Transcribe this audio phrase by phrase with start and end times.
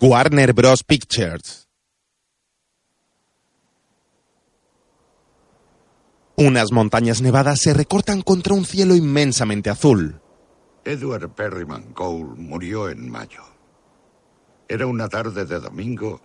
[0.00, 0.84] Warner Bros.
[0.84, 1.66] Pictures.
[6.36, 10.20] Unas montañas nevadas se recortan contra un cielo inmensamente azul.
[10.84, 13.42] Edward Perryman Cole murió en mayo.
[14.68, 16.20] Era una tarde de domingo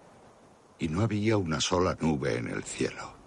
[0.78, 3.18] y no había una sola nube en el cielo.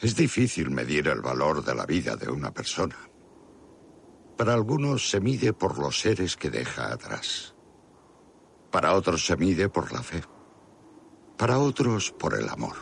[0.00, 2.96] Es difícil medir el valor de la vida de una persona.
[4.36, 7.55] Para algunos se mide por los seres que deja atrás.
[8.76, 10.22] Para otros se mide por la fe.
[11.38, 12.76] Para otros por el amor.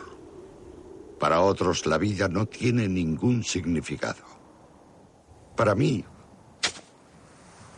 [1.21, 4.25] Para otros la vida no tiene ningún significado.
[5.55, 6.03] Para mí,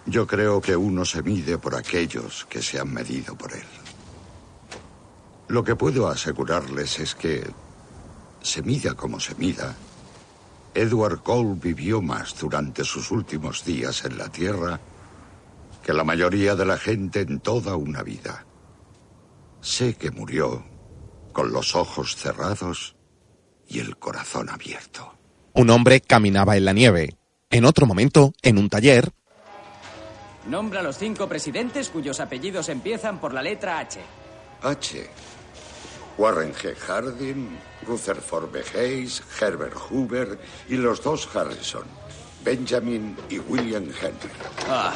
[0.07, 3.69] yo creo que uno se mide por aquellos que se han medido por él.
[5.49, 7.47] Lo que puedo asegurarles es que,
[8.41, 9.75] se mida como se mida,
[10.73, 14.79] Edward Cole vivió más durante sus últimos días en la Tierra
[15.87, 18.45] que la mayoría de la gente en toda una vida.
[19.61, 20.65] Sé que murió
[21.31, 22.97] con los ojos cerrados
[23.69, 25.17] y el corazón abierto.
[25.53, 27.15] Un hombre caminaba en la nieve.
[27.49, 29.13] En otro momento, en un taller,
[30.49, 34.01] Nombra a los cinco presidentes cuyos apellidos empiezan por la letra H.
[34.63, 35.09] H.
[36.17, 36.75] Warren G.
[36.75, 38.61] Harding, Rutherford B.
[38.75, 41.85] Hayes, Herbert Hoover y los dos Harrison,
[42.43, 44.31] Benjamin y William Henry.
[44.69, 44.93] Ah,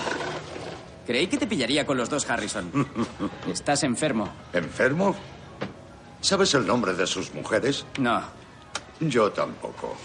[1.12, 2.72] creí que te pillaría con los dos Harrison.
[3.52, 4.32] Estás enfermo.
[4.54, 5.14] ¿Enfermo?
[6.22, 7.86] ¿Sabes el nombre de sus mujeres?
[8.00, 8.22] No.
[9.02, 9.98] Yo tampoco.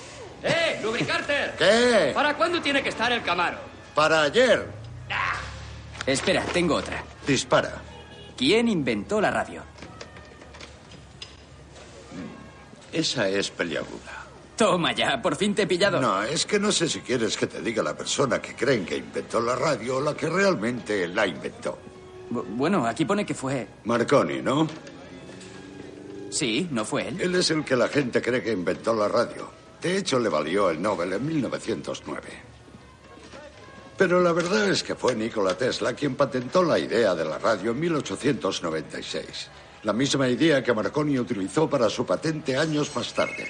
[0.43, 1.55] ¡Eh, lubricarter!
[1.57, 2.11] ¿Qué?
[2.13, 3.59] ¿Para cuándo tiene que estar el Camaro?
[3.95, 4.67] Para ayer.
[6.05, 7.05] Espera, tengo otra.
[7.25, 7.83] Dispara.
[8.37, 9.63] ¿Quién inventó la radio?
[12.93, 14.16] Esa es peliaguda.
[14.57, 16.01] Toma ya, por fin te he pillado.
[16.01, 18.97] No, es que no sé si quieres que te diga la persona que creen que
[18.97, 21.79] inventó la radio o la que realmente la inventó.
[22.31, 23.67] Bu- bueno, aquí pone que fue.
[23.85, 24.67] Marconi, ¿no?
[26.31, 27.21] Sí, no fue él.
[27.21, 29.49] Él es el que la gente cree que inventó la radio.
[29.81, 32.23] De hecho, le valió el Nobel en 1909.
[33.99, 37.71] Pero la verdad es que fue Nikola Tesla quien patentó la idea de la radio
[37.73, 39.49] en 1896.
[39.85, 43.47] La misma idea que Marconi utilizó para su patente años más tarde.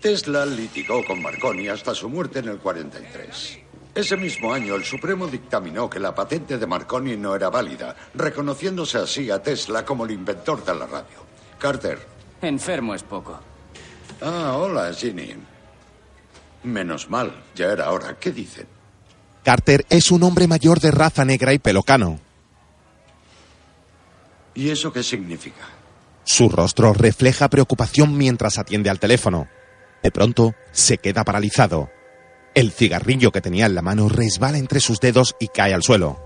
[0.00, 3.58] Tesla litigó con Marconi hasta su muerte en el 43.
[3.94, 8.98] Ese mismo año, el Supremo dictaminó que la patente de Marconi no era válida, reconociéndose
[8.98, 11.26] así a Tesla como el inventor de la radio.
[11.58, 11.98] Carter.
[12.40, 13.40] Enfermo es poco.
[14.20, 15.34] Ah, hola, Ginny.
[16.62, 18.16] Menos mal, ya era hora.
[18.20, 18.68] ¿Qué dicen?
[19.42, 22.20] Carter es un hombre mayor de raza negra y pelocano.
[24.54, 25.68] ¿Y eso qué significa?
[26.24, 29.48] Su rostro refleja preocupación mientras atiende al teléfono.
[30.02, 31.90] De pronto, se queda paralizado.
[32.54, 36.18] El cigarrillo que tenía en la mano resbala entre sus dedos y cae al suelo.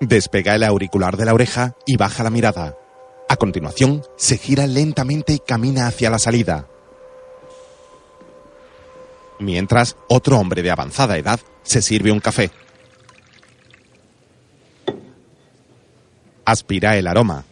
[0.00, 2.76] Despega el auricular de la oreja y baja la mirada.
[3.28, 6.66] A continuación, se gira lentamente y camina hacia la salida.
[9.38, 12.50] Mientras, otro hombre de avanzada edad se sirve un café.
[16.44, 17.44] Aspira el aroma.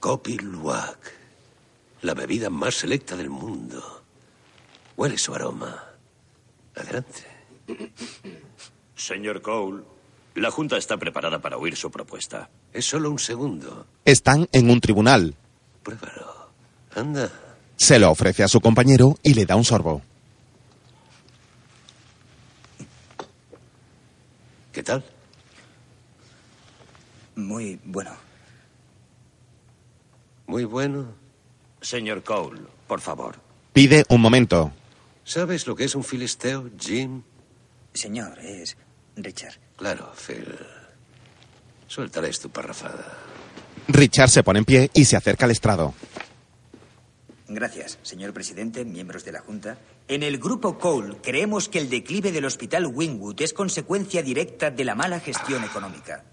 [0.00, 1.12] Kopi Luwak,
[2.00, 4.02] la bebida más selecta del mundo.
[4.96, 5.84] Huele su aroma.
[6.74, 7.26] Adelante.
[8.96, 9.82] Señor Cole,
[10.36, 12.48] la Junta está preparada para oír su propuesta.
[12.72, 13.86] Es solo un segundo.
[14.06, 15.34] Están en un tribunal.
[15.82, 16.48] Pruébalo.
[16.94, 17.30] Anda.
[17.76, 20.00] Se lo ofrece a su compañero y le da un sorbo.
[24.72, 25.04] ¿Qué tal?
[27.36, 28.29] Muy bueno.
[30.50, 31.14] Muy bueno.
[31.80, 33.36] Señor Cole, por favor.
[33.72, 34.72] Pide un momento.
[35.22, 37.22] ¿Sabes lo que es un filisteo, Jim?
[37.94, 38.76] Señor, es
[39.14, 39.54] Richard.
[39.76, 40.58] Claro, Phil.
[41.86, 43.16] Suéltales tu parrafada.
[43.86, 45.94] Richard se pone en pie y se acerca al estrado.
[47.46, 49.78] Gracias, señor presidente, miembros de la Junta.
[50.08, 54.84] En el grupo Cole creemos que el declive del hospital Wingwood es consecuencia directa de
[54.84, 56.24] la mala gestión económica.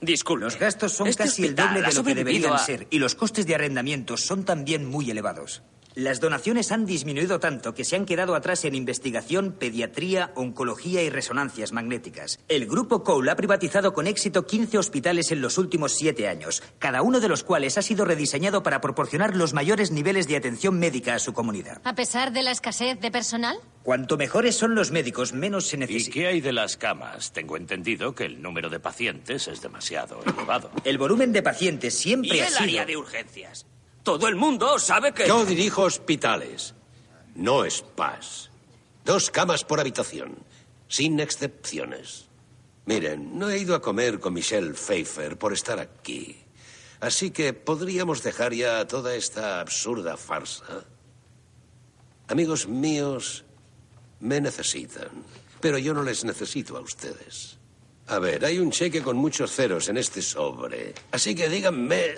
[0.00, 0.44] Disculpe.
[0.44, 3.14] Los gastos son Este casi el doble de lo que deberían a- ser y los
[3.14, 5.62] costes de arrendamiento son también muy elevados.
[5.96, 11.08] Las donaciones han disminuido tanto que se han quedado atrás en investigación, pediatría, oncología y
[11.08, 12.38] resonancias magnéticas.
[12.48, 17.00] El grupo Cole ha privatizado con éxito 15 hospitales en los últimos siete años, cada
[17.00, 21.14] uno de los cuales ha sido rediseñado para proporcionar los mayores niveles de atención médica
[21.14, 21.80] a su comunidad.
[21.84, 25.80] A pesar de la escasez de personal, Cuanto mejores son los médicos, menos se ¿Y
[25.80, 26.12] necesita.
[26.12, 27.32] qué hay de las camas?
[27.32, 30.70] Tengo entendido que el número de pacientes es demasiado elevado.
[30.84, 32.62] El volumen de pacientes ¿Y siempre ha el sido...
[32.64, 33.64] área de urgencias?
[34.06, 35.26] Todo el mundo sabe que...
[35.26, 36.74] Yo dirijo hospitales,
[37.34, 38.50] no spas.
[39.04, 40.36] Dos camas por habitación.
[40.86, 42.26] sin excepciones.
[42.84, 46.38] Miren, no he ido a comer con Michelle Pfeiffer por estar aquí.
[47.00, 50.84] Así que podríamos dejar ya toda esta absurda farsa.
[52.28, 53.44] Amigos míos,
[54.20, 55.10] me necesitan,
[55.60, 57.58] pero yo no les necesito a ustedes.
[58.06, 62.14] A ver, hay un cheque con muchos ceros en este sobre, así que díganme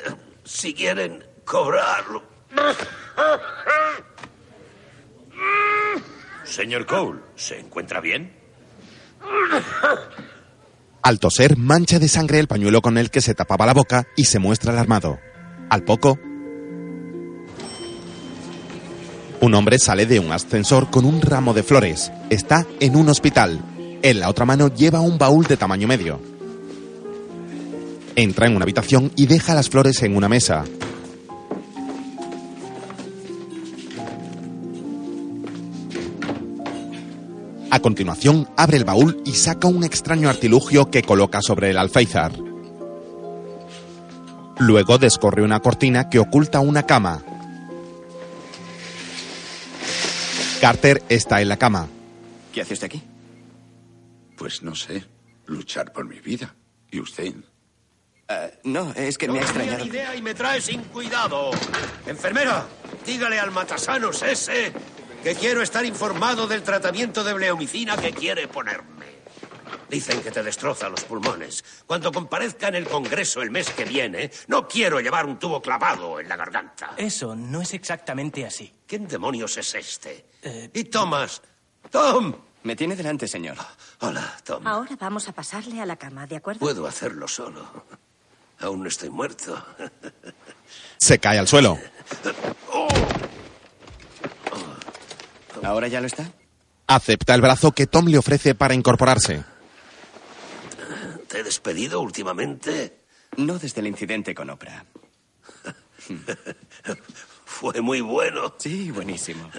[0.48, 2.22] si quieren cobrarlo.
[6.44, 8.32] Señor Cole, ¿se encuentra bien?
[11.02, 14.24] Al toser, mancha de sangre el pañuelo con el que se tapaba la boca y
[14.24, 15.18] se muestra alarmado.
[15.68, 16.18] Al poco,
[19.40, 22.10] un hombre sale de un ascensor con un ramo de flores.
[22.30, 23.60] Está en un hospital.
[24.02, 26.37] En la otra mano lleva un baúl de tamaño medio.
[28.18, 30.64] Entra en una habitación y deja las flores en una mesa.
[37.70, 42.32] A continuación, abre el baúl y saca un extraño artilugio que coloca sobre el alféizar.
[44.58, 47.22] Luego descorre una cortina que oculta una cama.
[50.60, 51.86] Carter está en la cama.
[52.52, 53.00] ¿Qué hace usted aquí?
[54.36, 55.04] Pues no sé,
[55.46, 56.56] luchar por mi vida.
[56.90, 57.32] ¿Y usted?
[58.28, 59.84] Eh, no, es que me ha extrañado.
[59.86, 61.50] idea y me trae sin cuidado.
[62.06, 62.66] Enfermera,
[63.06, 64.72] dígale al matasanos ese
[65.22, 68.98] que quiero estar informado del tratamiento de bleomicina que quiere ponerme.
[69.88, 71.64] Dicen que te destroza los pulmones.
[71.86, 76.20] Cuando comparezca en el Congreso el mes que viene, no quiero llevar un tubo clavado
[76.20, 76.92] en la garganta.
[76.98, 78.70] Eso no es exactamente así.
[78.86, 80.26] ¿Quién demonios es este?
[80.42, 81.40] Eh, Y Thomas.
[81.90, 82.34] Tom.
[82.64, 83.56] Me tiene delante, señor.
[84.00, 84.66] Hola, Tom.
[84.66, 86.60] Ahora vamos a pasarle a la cama, ¿de acuerdo?
[86.60, 87.64] Puedo hacerlo solo.
[88.60, 89.64] Aún no estoy muerto.
[90.96, 91.78] Se cae al suelo.
[95.62, 96.32] ¿Ahora ya lo está?
[96.86, 99.44] Acepta el brazo que Tom le ofrece para incorporarse.
[101.28, 103.00] ¿Te he despedido últimamente?
[103.36, 104.84] No desde el incidente con Oprah.
[107.44, 108.54] Fue muy bueno.
[108.58, 109.50] Sí, buenísimo.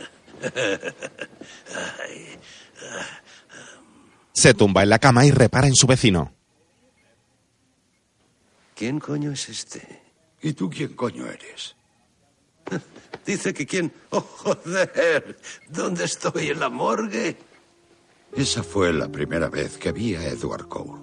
[4.33, 6.33] Se tumba en la cama y repara en su vecino.
[8.79, 9.81] ¿Quién coño es este?
[10.41, 11.75] ¿Y tú quién coño eres?
[13.25, 13.91] Dice que quién...
[14.09, 15.37] ¡Oh, joder!
[15.67, 16.51] ¿Dónde estoy?
[16.51, 17.35] ¿En la morgue?
[18.31, 20.93] Esa fue la primera vez que vi a Edward Cole.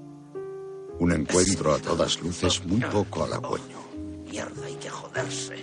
[1.00, 3.78] Un encuentro a todas luces muy poco halagüeño.
[4.24, 5.62] Mierda, hay que joderse.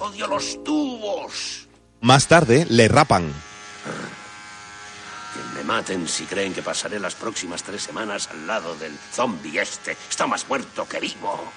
[0.00, 1.68] ¡Odio los tubos!
[2.00, 3.32] Más tarde le rapan.
[5.38, 9.60] Que me maten si creen que pasaré las próximas tres semanas al lado del zombie
[9.60, 9.92] este.
[10.10, 11.52] Está más muerto que vivo.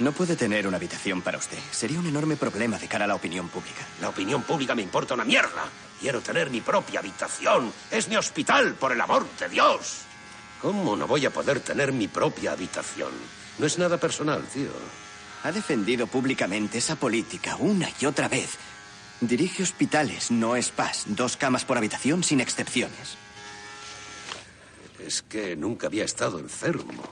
[0.00, 1.58] No puede tener una habitación para usted.
[1.70, 3.86] Sería un enorme problema de cara a la opinión pública.
[4.00, 5.64] La opinión pública me importa una mierda.
[6.00, 7.72] Quiero tener mi propia habitación.
[7.92, 10.00] Es mi hospital, por el amor de Dios.
[10.60, 13.12] ¿Cómo no voy a poder tener mi propia habitación?
[13.58, 14.70] No es nada personal, tío.
[15.44, 18.58] Ha defendido públicamente esa política una y otra vez.
[19.26, 21.04] Dirige hospitales, no spas.
[21.06, 23.16] Dos camas por habitación sin excepciones.
[25.04, 27.02] Es que nunca había estado enfermo.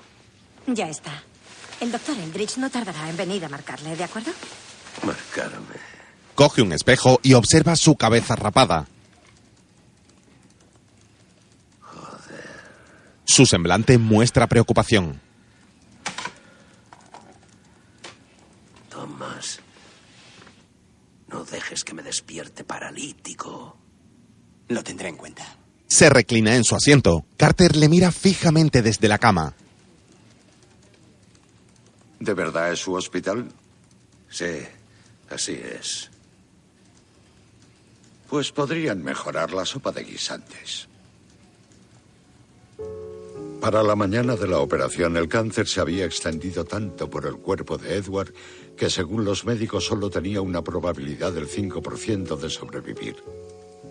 [0.67, 1.23] Ya está.
[1.81, 4.31] El doctor Eldridge no tardará en venir a marcarle, ¿de acuerdo?
[5.05, 5.77] Marcarme.
[6.35, 8.87] Coge un espejo y observa su cabeza rapada.
[13.25, 15.21] Su semblante muestra preocupación.
[18.91, 19.61] Tomás.
[21.33, 23.77] No dejes que me despierte paralítico.
[24.69, 25.45] Lo tendré en cuenta.
[25.87, 27.25] Se reclina en su asiento.
[27.37, 29.55] Carter le mira fijamente desde la cama.
[32.21, 33.51] ¿De verdad es su hospital?
[34.29, 34.59] Sí,
[35.31, 36.11] así es.
[38.29, 40.89] Pues podrían mejorar la sopa de guisantes.
[43.61, 47.79] Para la mañana de la operación, el cáncer se había extendido tanto por el cuerpo
[47.79, 48.33] de Edward
[48.77, 53.17] que, según los médicos, solo tenía una probabilidad del 5% de sobrevivir.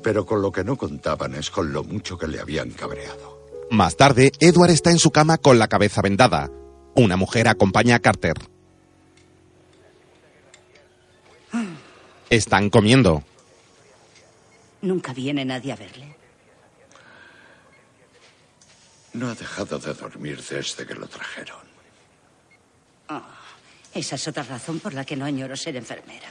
[0.03, 3.39] Pero con lo que no contaban es con lo mucho que le habían cabreado.
[3.69, 6.49] Más tarde, Edward está en su cama con la cabeza vendada.
[6.95, 8.35] Una mujer acompaña a Carter.
[12.29, 13.23] Están comiendo.
[14.81, 16.15] Nunca viene nadie a verle.
[19.13, 21.59] No ha dejado de dormir desde que lo trajeron.
[23.09, 23.40] Ah,
[23.93, 26.27] esa es otra razón por la que no añoro ser enfermera.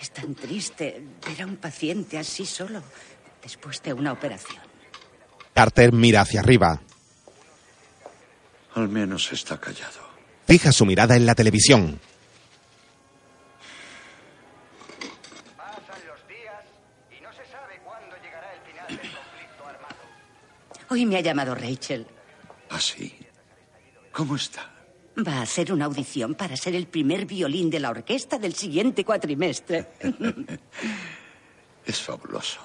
[0.00, 2.82] Es tan triste ver a un paciente así solo
[3.42, 4.62] después de una operación.
[5.54, 6.80] Carter mira hacia arriba.
[8.74, 10.00] Al menos está callado.
[10.46, 12.00] Fija su mirada en la televisión.
[15.56, 16.64] Pasan los días
[17.16, 19.64] y no se sabe cuándo llegará el final del conflicto.
[20.90, 22.06] Hoy me ha llamado Rachel.
[22.70, 23.14] ¿Ah, sí?
[24.12, 24.71] ¿Cómo está?
[25.18, 29.04] Va a hacer una audición para ser el primer violín de la orquesta del siguiente
[29.04, 29.88] cuatrimestre.
[31.84, 32.60] Es fabuloso.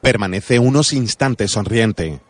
[0.00, 2.20] Permanece unos instantes sonriente.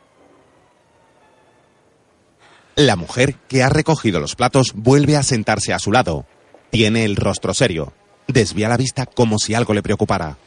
[2.75, 6.27] La mujer, que ha recogido los platos, vuelve a sentarse a su lado.
[6.71, 7.93] Tiene el rostro serio.
[8.27, 10.39] Desvía la vista como si algo le preocupara.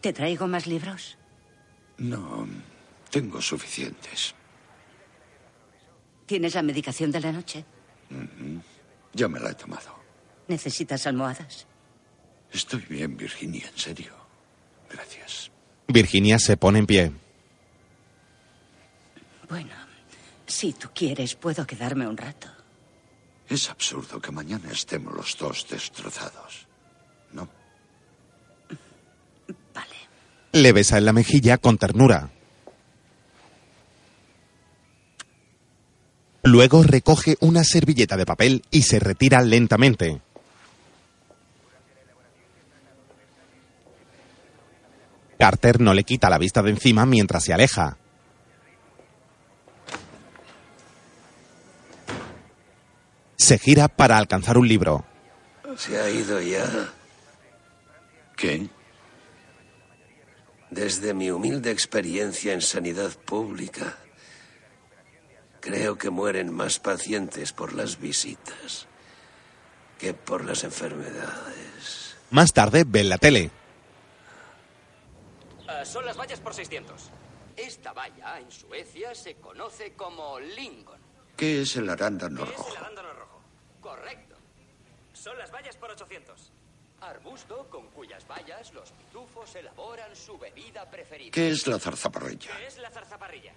[0.00, 1.18] ¿Te traigo más libros?
[1.98, 2.46] No,
[3.10, 4.34] tengo suficientes.
[6.26, 7.64] ¿Tienes la medicación de la noche?
[9.12, 9.94] Ya me la he tomado.
[10.48, 11.66] ¿Necesitas almohadas?
[12.52, 14.12] Estoy bien, Virginia, en serio.
[14.90, 15.50] Gracias.
[15.88, 17.12] Virginia se pone en pie.
[19.48, 19.74] Bueno,
[20.46, 22.48] si tú quieres, puedo quedarme un rato.
[23.48, 26.68] Es absurdo que mañana estemos los dos destrozados.
[27.32, 27.48] ¿No?
[30.52, 32.30] Le besa en la mejilla con ternura.
[36.42, 40.20] Luego recoge una servilleta de papel y se retira lentamente.
[45.38, 47.96] Carter no le quita la vista de encima mientras se aleja.
[53.36, 55.04] Se gira para alcanzar un libro.
[55.76, 56.66] ¿Se ha ido ya?
[58.36, 58.68] ¿Qué?
[60.70, 63.96] Desde mi humilde experiencia en sanidad pública,
[65.60, 68.86] creo que mueren más pacientes por las visitas
[69.98, 72.16] que por las enfermedades.
[72.30, 73.50] Más tarde ve en la tele.
[75.68, 77.10] Ah, son las vallas por 600.
[77.56, 81.00] Esta valla en Suecia se conoce como lingon.
[81.36, 82.70] ¿Qué es el arándano ¿Qué es rojo?
[82.70, 83.40] el arándano rojo?
[83.80, 84.36] Correcto.
[85.12, 86.52] Son las vallas por 800.
[87.00, 91.30] Arbusto con cuyas bayas los pitufos elaboran su bebida preferida.
[91.32, 92.50] ¿Qué es la zarzaparrilla?
[92.58, 93.52] ¿Qué es la zarzaparrilla?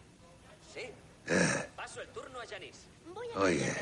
[0.73, 0.89] Sí.
[1.27, 2.87] Eh, Paso el turno a Yanis.
[3.35, 3.73] oye,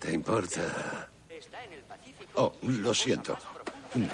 [0.00, 1.08] ¿te importa?
[1.28, 2.30] Está en el Pacífico.
[2.34, 3.36] Oh, lo siento.
[3.94, 4.08] No.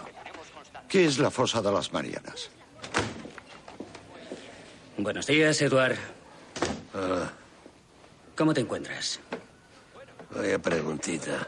[0.88, 2.50] ¿Qué es la fosa de las Marianas?
[4.99, 5.96] Buenos días, Eduard.
[6.94, 7.30] Ah,
[8.37, 9.20] ¿Cómo te encuentras?
[10.30, 11.46] vaya preguntita.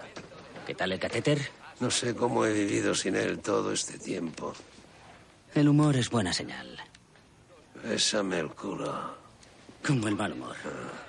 [0.67, 1.51] ¿Qué tal el catéter?
[1.81, 4.55] No sé cómo he vivido sin él todo este tiempo.
[5.55, 6.79] El humor es buena señal.
[7.85, 9.15] Bésame el culo.
[9.87, 10.57] Como el mal humor.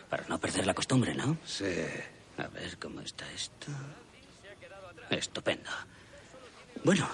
[0.10, 1.38] Para no perder la costumbre, ¿no?
[1.46, 1.66] Sí.
[2.38, 3.68] A ver cómo está esto.
[5.10, 5.70] Estupendo.
[6.84, 7.10] Bueno,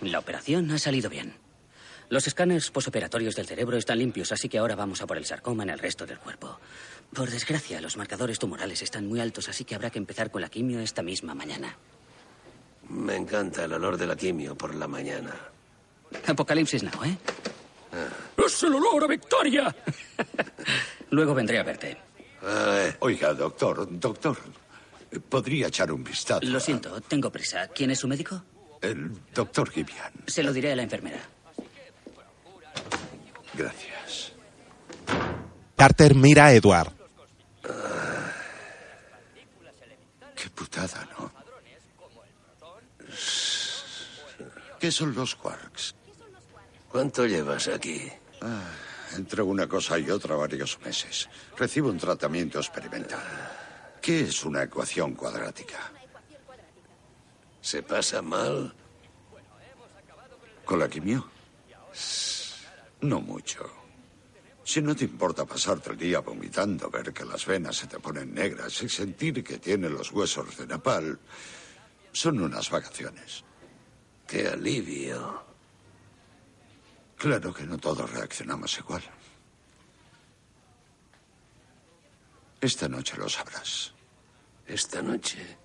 [0.00, 1.34] la operación ha salido bien.
[2.08, 5.62] Los escáneres posoperatorios del cerebro están limpios, así que ahora vamos a por el sarcoma
[5.62, 6.58] en el resto del cuerpo.
[7.14, 10.48] Por desgracia, los marcadores tumorales están muy altos, así que habrá que empezar con la
[10.48, 11.76] quimio esta misma mañana.
[12.88, 15.34] Me encanta el olor de la quimio por la mañana.
[16.26, 17.16] Apocalipsis now, ¿eh?
[18.36, 19.74] ¡Es el olor a victoria!
[21.10, 21.96] Luego vendré a verte.
[23.00, 24.36] Oiga, doctor, doctor,
[25.28, 26.44] ¿podría echar un vistazo?
[26.44, 27.68] Lo siento, tengo prisa.
[27.68, 28.42] ¿Quién es su médico?
[28.82, 30.12] El doctor Gibian.
[30.26, 31.20] Se lo diré a la enfermera.
[33.54, 34.32] Gracias.
[35.76, 36.92] Carter mira a Edward.
[40.34, 41.43] Qué putada, ¿no?
[44.84, 45.94] ¿Qué son los quarks?
[46.90, 48.02] ¿Cuánto llevas aquí?
[48.42, 48.68] Ah,
[49.16, 51.26] entre una cosa y otra varios meses.
[51.56, 53.24] Recibo un tratamiento experimental.
[54.02, 55.90] ¿Qué es una ecuación cuadrática?
[57.62, 58.74] ¿Se pasa mal?
[60.66, 61.30] ¿Con la quimio?
[63.00, 63.64] No mucho.
[64.64, 68.34] Si no te importa pasarte el día vomitando, ver que las venas se te ponen
[68.34, 71.18] negras y sentir que tienes los huesos de Nepal,
[72.12, 73.44] son unas vacaciones.
[74.26, 75.44] ¡Qué alivio!
[77.16, 79.02] Claro que no todos reaccionamos igual.
[82.60, 83.92] Esta noche lo sabrás.
[84.66, 85.58] Esta noche.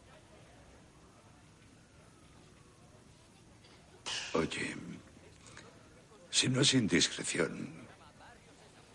[4.34, 4.76] Oye,
[6.30, 7.88] si no es indiscreción,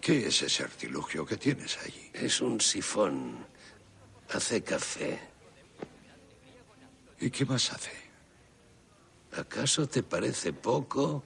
[0.01, 2.11] ¿qué es ese artilugio que tienes allí?
[2.13, 3.47] Es un sifón.
[4.33, 5.21] Hace café.
[7.21, 8.04] ¿Y qué más hace?
[9.37, 11.23] ¿Acaso te parece poco?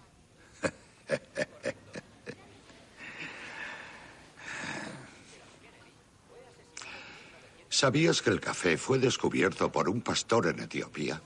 [7.69, 11.23] ¿Sabías que el café fue descubierto por un pastor en Etiopía?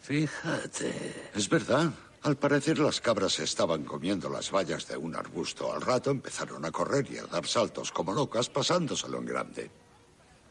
[0.00, 1.30] Fíjate.
[1.34, 1.92] Es verdad.
[2.22, 5.72] Al parecer las cabras estaban comiendo las bayas de un arbusto.
[5.72, 9.70] Al rato empezaron a correr y a dar saltos como locas, pasándoselo en grande.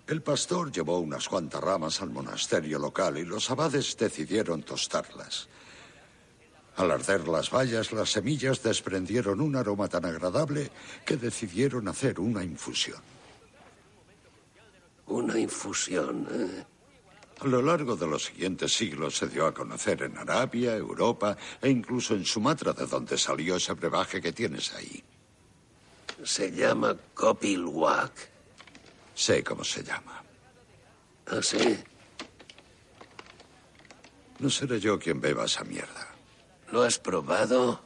[0.07, 5.47] El pastor llevó unas cuantas ramas al monasterio local y los abades decidieron tostarlas.
[6.77, 10.71] Al arder las bayas, las semillas desprendieron un aroma tan agradable
[11.05, 13.01] que decidieron hacer una infusión.
[15.07, 16.27] Una infusión.
[16.31, 16.65] ¿eh?
[17.41, 21.69] A lo largo de los siguientes siglos se dio a conocer en Arabia, Europa e
[21.69, 25.03] incluso en Sumatra, de donde salió ese brebaje que tienes ahí.
[26.23, 28.29] Se llama Copilwak.
[29.21, 30.23] Sé cómo se llama.
[31.27, 31.77] ¿Ah, sí?
[34.39, 36.07] No seré yo quien beba esa mierda.
[36.71, 37.83] ¿Lo has probado?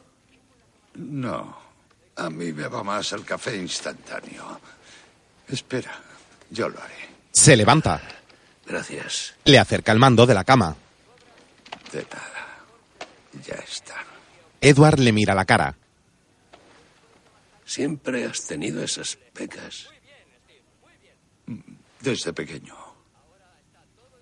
[0.93, 1.57] No.
[2.15, 4.61] A mí me va más el café instantáneo.
[5.49, 5.99] Espera,
[6.51, 7.09] yo lo haré.
[7.33, 8.01] Se levanta.
[8.65, 9.33] Gracias.
[9.43, 10.73] Le acerca el mando de la cama.
[11.91, 12.63] De nada.
[13.45, 13.95] Ya está.
[14.61, 15.75] Edward le mira la cara.
[17.65, 19.89] Siempre has tenido esas pecas.
[22.01, 22.75] Desde pequeño.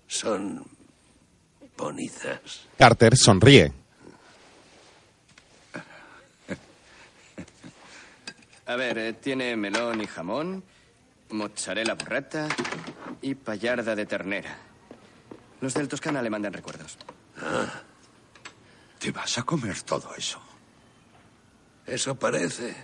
[0.06, 0.64] Son
[1.76, 2.66] bonitas.
[2.78, 3.72] Carter sonríe.
[8.66, 10.62] A ver, eh, tiene melón y jamón,
[11.30, 12.48] mozzarella burrata
[13.20, 14.56] y payarda de ternera.
[15.60, 16.96] Los del Toscana le mandan recuerdos.
[17.38, 17.82] Ah.
[18.98, 20.40] ¿Te vas a comer todo eso?
[21.86, 22.74] Eso parece.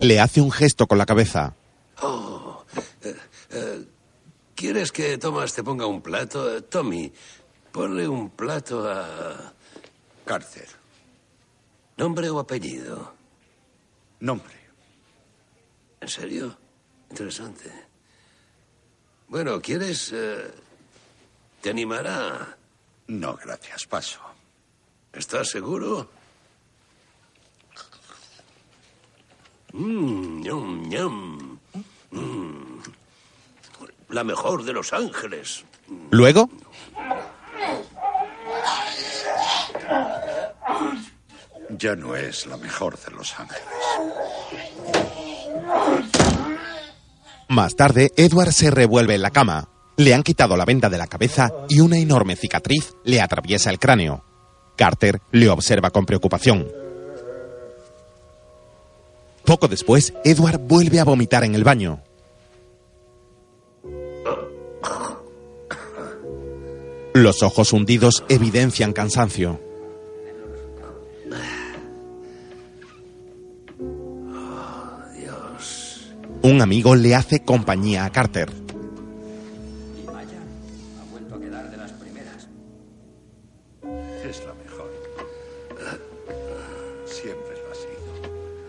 [0.01, 1.53] Le hace un gesto con la cabeza.
[2.01, 2.65] Oh,
[3.03, 3.15] eh,
[3.51, 3.85] eh,
[4.55, 6.57] ¿Quieres que Thomas te ponga un plato?
[6.57, 7.11] Eh, Tommy,
[7.71, 9.53] ponle un plato a...
[10.25, 10.67] Cárcel.
[11.97, 13.13] ¿Nombre o apellido?
[14.21, 14.55] Nombre.
[15.99, 16.57] ¿En serio?
[17.11, 17.71] Interesante.
[19.27, 20.11] Bueno, ¿quieres...
[20.13, 20.51] eh,
[21.61, 22.57] ¿Te animará?
[23.07, 24.19] No, gracias, paso.
[25.13, 26.09] ¿Estás seguro?
[29.73, 31.59] Mmm, ñam, ñam.
[32.11, 32.79] Mm.
[34.09, 35.63] La mejor de Los Ángeles.
[36.09, 36.49] Luego,
[41.77, 43.63] Ya no es la mejor de Los Ángeles.
[47.47, 49.67] más tarde, Edward se revuelve en la cama.
[49.97, 53.79] Le han quitado la venda de la cabeza y una enorme cicatriz le atraviesa el
[53.79, 54.23] cráneo.
[54.77, 56.67] Carter le observa con preocupación.
[59.45, 62.01] Poco después, Edward vuelve a vomitar en el baño.
[67.13, 69.59] Los ojos hundidos evidencian cansancio.
[76.43, 78.60] Un amigo le hace compañía a Carter.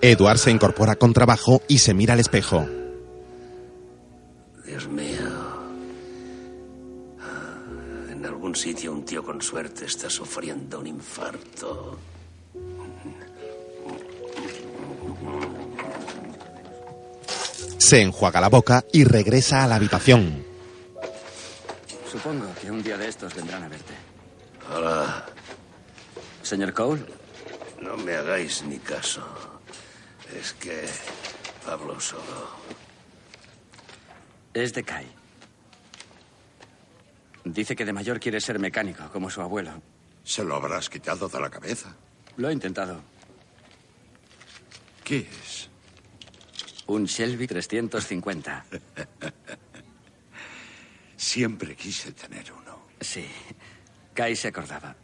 [0.03, 0.12] Sido.
[0.12, 2.67] Edward se incorpora con trabajo y se mira al espejo.
[4.65, 5.29] Dios mío.
[8.11, 11.99] En algún sitio un tío con suerte está sufriendo un infarto.
[17.79, 20.45] Se enjuaga la boca y regresa a la habitación.
[22.11, 23.95] Supongo que un día de estos vendrán a verte.
[24.75, 25.27] Hola.
[26.43, 27.05] Señor Cole,
[27.81, 29.52] No me hagáis ni caso.
[30.38, 30.85] Es que
[31.66, 32.51] hablo solo.
[34.55, 35.07] es de Kai.
[37.45, 39.73] Dice que de mayor quiere ser mecánico, como su abuelo.
[40.25, 41.95] ¿Se lo habrás quitado de la cabeza?
[42.37, 43.01] Lo he intentado.
[45.03, 45.68] ¿Qué es?
[46.87, 48.64] Un Shelby 350.
[51.16, 52.79] Siempre quise tener uno.
[53.01, 53.27] Sí.
[54.14, 54.95] Kai se acordaba.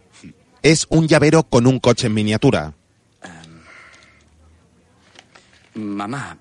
[0.63, 2.75] Es un llavero con un coche en miniatura.
[5.79, 6.37] Mamá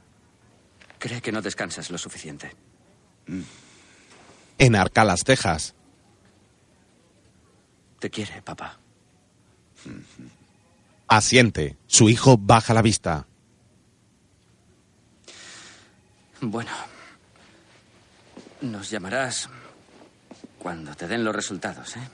[0.97, 2.55] cree que no descansas lo suficiente.
[4.57, 5.75] Enarca las cejas.
[7.99, 8.79] Te quiere, papá.
[11.07, 11.77] Asiente.
[11.85, 13.27] Su hijo baja la vista.
[16.41, 16.71] Bueno.
[18.61, 19.49] Nos llamarás
[20.57, 22.09] cuando te den los resultados, ¿eh?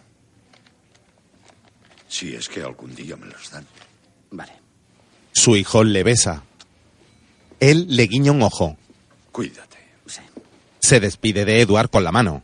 [2.10, 3.66] Si es que algún día me los dan.
[4.32, 4.52] Vale.
[5.32, 6.44] Su hijo le besa.
[7.63, 8.76] Él le guiña un ojo.
[9.32, 9.78] Cuídate.
[10.06, 10.19] Sí.
[10.82, 12.43] Se despide de Edward con la mano.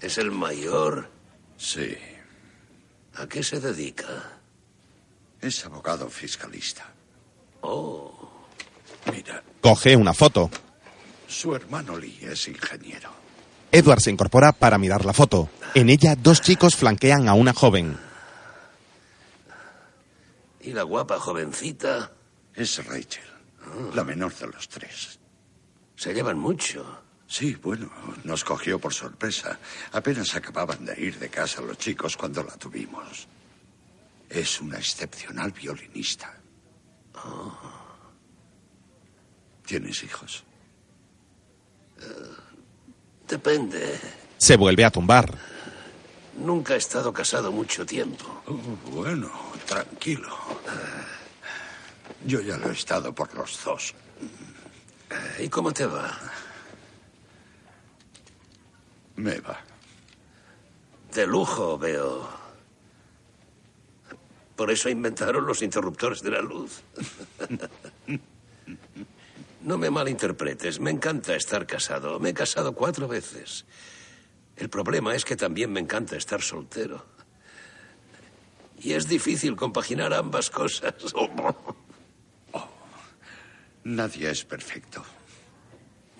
[0.00, 1.08] ¿Es el mayor?
[1.56, 1.96] Sí.
[3.16, 4.04] ¿A qué se dedica?
[5.40, 6.84] Es abogado fiscalista.
[7.62, 8.12] Oh,
[9.12, 10.50] Mira, Coge una foto.
[11.28, 13.10] su hermano Lee es ingeniero.
[13.72, 15.48] Edward se incorpora para mirar la foto.
[15.74, 17.98] En ella, dos chicos flanquean a una joven.
[20.64, 22.10] ¿Y la guapa jovencita?
[22.54, 23.24] Es Rachel,
[23.92, 25.18] la menor de los tres.
[25.94, 27.02] Se llevan mucho.
[27.26, 27.90] Sí, bueno,
[28.24, 29.58] nos cogió por sorpresa.
[29.92, 33.28] Apenas acababan de ir de casa los chicos cuando la tuvimos.
[34.30, 36.34] Es una excepcional violinista.
[39.66, 40.44] ¿Tienes hijos?
[43.28, 44.00] Depende.
[44.38, 45.36] Se vuelve a tumbar.
[46.38, 48.42] Nunca he estado casado mucho tiempo.
[48.46, 49.30] Oh, bueno,
[49.66, 50.36] tranquilo.
[52.24, 53.94] Yo ya lo he estado por los dos.
[55.38, 56.18] ¿Y cómo te va?
[59.16, 59.60] Me va.
[61.12, 62.28] De lujo, veo.
[64.56, 66.82] Por eso inventaron los interruptores de la luz.
[69.62, 72.20] No me malinterpretes, me encanta estar casado.
[72.20, 73.64] Me he casado cuatro veces.
[74.56, 77.13] El problema es que también me encanta estar soltero.
[78.84, 80.94] Y es difícil compaginar ambas cosas.
[83.84, 85.02] Nadie es perfecto.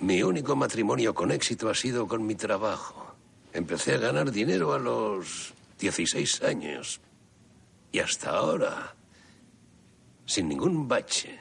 [0.00, 3.16] Mi único matrimonio con éxito ha sido con mi trabajo.
[3.53, 7.03] Empecé a ganar dinero a los 16 años.
[7.92, 8.94] Y hasta ahora,
[10.24, 11.38] sin ningún bache.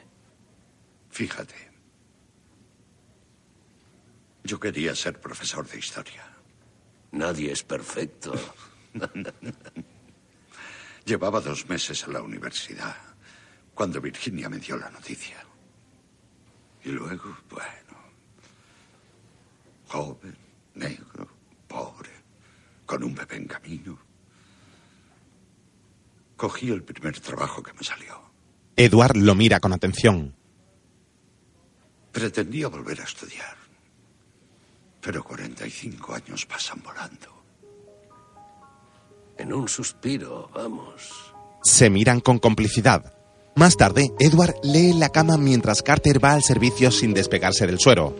[1.08, 1.70] Fíjate.
[4.42, 6.36] Yo quería ser profesor de historia.
[7.12, 8.34] Nadie es perfecto.
[11.04, 12.96] Llevaba dos meses en la universidad
[13.74, 15.44] cuando Virginia me dio la noticia.
[16.84, 17.98] Y luego, bueno,
[19.88, 20.36] joven,
[20.74, 21.28] negro,
[21.66, 22.10] pobre,
[22.86, 23.98] con un bebé en camino.
[26.36, 28.20] Cogí el primer trabajo que me salió.
[28.76, 30.34] Edward lo mira con atención.
[32.12, 33.56] Pretendía volver a estudiar.
[35.00, 37.43] Pero 45 años pasan volando.
[39.36, 41.10] En un suspiro, vamos.
[41.62, 43.12] Se miran con complicidad.
[43.56, 47.80] Más tarde, Edward lee en la cama mientras Carter va al servicio sin despegarse del
[47.80, 48.14] suero.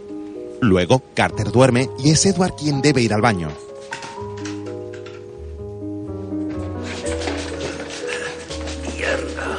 [0.60, 3.48] Luego, Carter duerme y es Edward quien debe ir al baño.
[8.96, 9.58] Mierda.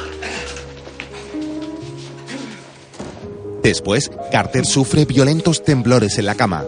[3.62, 6.64] Después, Carter sufre violentos temblores en la cama.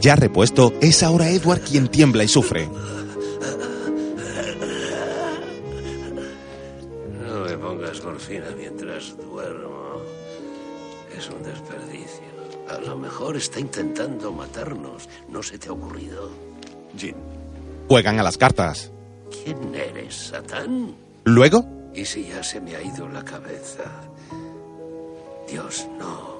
[0.00, 2.68] Ya repuesto, es ahora Edward quien tiembla y sufre.
[7.22, 10.02] No me pongas morfina mientras duermo.
[11.16, 12.28] Es un desperdicio.
[12.68, 15.08] A lo mejor está intentando matarnos.
[15.28, 16.30] ¿No se te ha ocurrido?
[16.96, 17.14] Jim.
[17.88, 18.92] Juegan a las cartas.
[19.44, 20.94] ¿Quién eres, Satán?
[21.24, 21.64] Luego,
[21.98, 23.82] ¿Y si ya se me ha ido la cabeza?
[25.48, 26.38] Dios, no.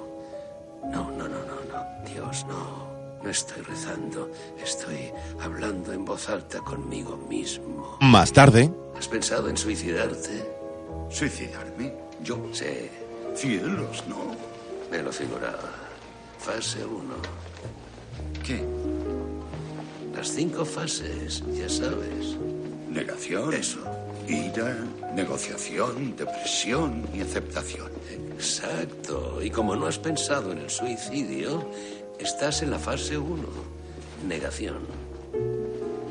[0.89, 2.09] No, no, no, no, no.
[2.09, 2.88] Dios, no.
[3.23, 4.29] No estoy rezando.
[4.63, 7.97] Estoy hablando en voz alta conmigo mismo.
[8.01, 10.45] más tarde, ¿Has pensado en suicidarte?
[11.09, 11.93] ¿Suicidarme?
[12.23, 12.37] ¿Yo?
[12.51, 12.89] Sí,
[13.35, 14.17] Cielos, no.
[14.91, 15.71] me lo figuraba.
[16.37, 17.01] Fase 1.
[18.45, 18.61] ¿Qué?
[20.15, 22.35] Las cinco fases, ya sabes.
[22.89, 23.53] Negación.
[23.53, 23.79] Eso.
[24.27, 24.75] Ira,
[25.15, 27.89] negociación, depresión y aceptación.
[28.33, 29.39] Exacto.
[29.41, 31.69] Y como no has pensado en el suicidio,
[32.19, 33.47] estás en la fase 1.
[34.27, 34.85] Negación.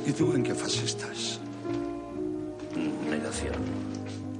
[0.06, 1.40] ¿Y tú en qué fase estás?
[3.08, 3.56] Negación.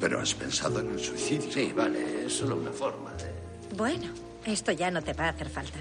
[0.01, 1.53] Pero has pensado en el suicidio.
[1.53, 3.33] Sí, vale, es solo una forma de...
[3.77, 4.13] Bueno,
[4.45, 5.79] esto ya no te va a hacer falta.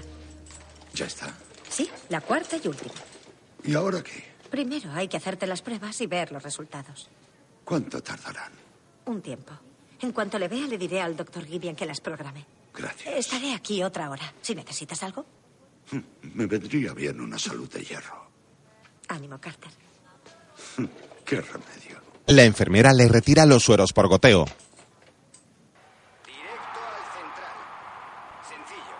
[0.94, 1.32] Ya está.
[1.68, 2.94] Sí, la cuarta y última.
[3.64, 4.24] ¿Y ahora qué?
[4.50, 7.08] Primero hay que hacerte las pruebas y ver los resultados.
[7.64, 8.52] ¿Cuánto tardarán?
[9.06, 9.52] Un tiempo.
[10.00, 12.44] En cuanto le vea, le diré al doctor Gideon que las programe.
[12.74, 13.14] Gracias.
[13.14, 14.32] Estaré aquí otra hora.
[14.40, 15.26] Si necesitas algo,
[16.34, 18.28] Me vendría bien una salud de hierro.
[19.08, 19.70] ánimo, Carter.
[21.24, 21.98] ¿Qué remedio?
[22.26, 24.44] la enfermera le retira los sueros por goteo.
[26.26, 27.56] Directo al central.
[28.46, 28.96] Sencillo.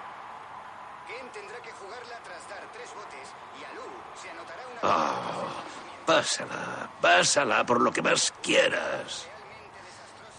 [1.06, 3.28] Ken tendrá que jugarla tras dar tres botes
[3.60, 3.82] y Alu
[4.22, 4.80] se anotará una...
[4.82, 9.26] Oh, pásala, pásala por lo que más quieras.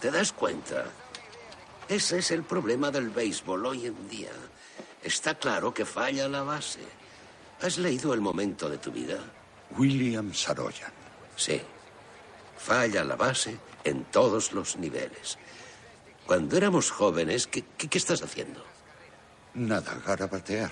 [0.00, 0.86] ¿Te das cuenta?
[1.88, 4.32] Ese es el problema del béisbol hoy en día.
[5.02, 6.80] Está claro que falla la base.
[7.62, 9.18] ¿Has leído el momento de tu vida?
[9.76, 10.92] William Saroyan.
[11.36, 11.60] Sí.
[12.58, 15.38] Falla la base en todos los niveles.
[16.26, 18.64] Cuando éramos jóvenes, ¿qué, qué- qué estás haciendo?
[19.54, 20.70] Nada, garabatear.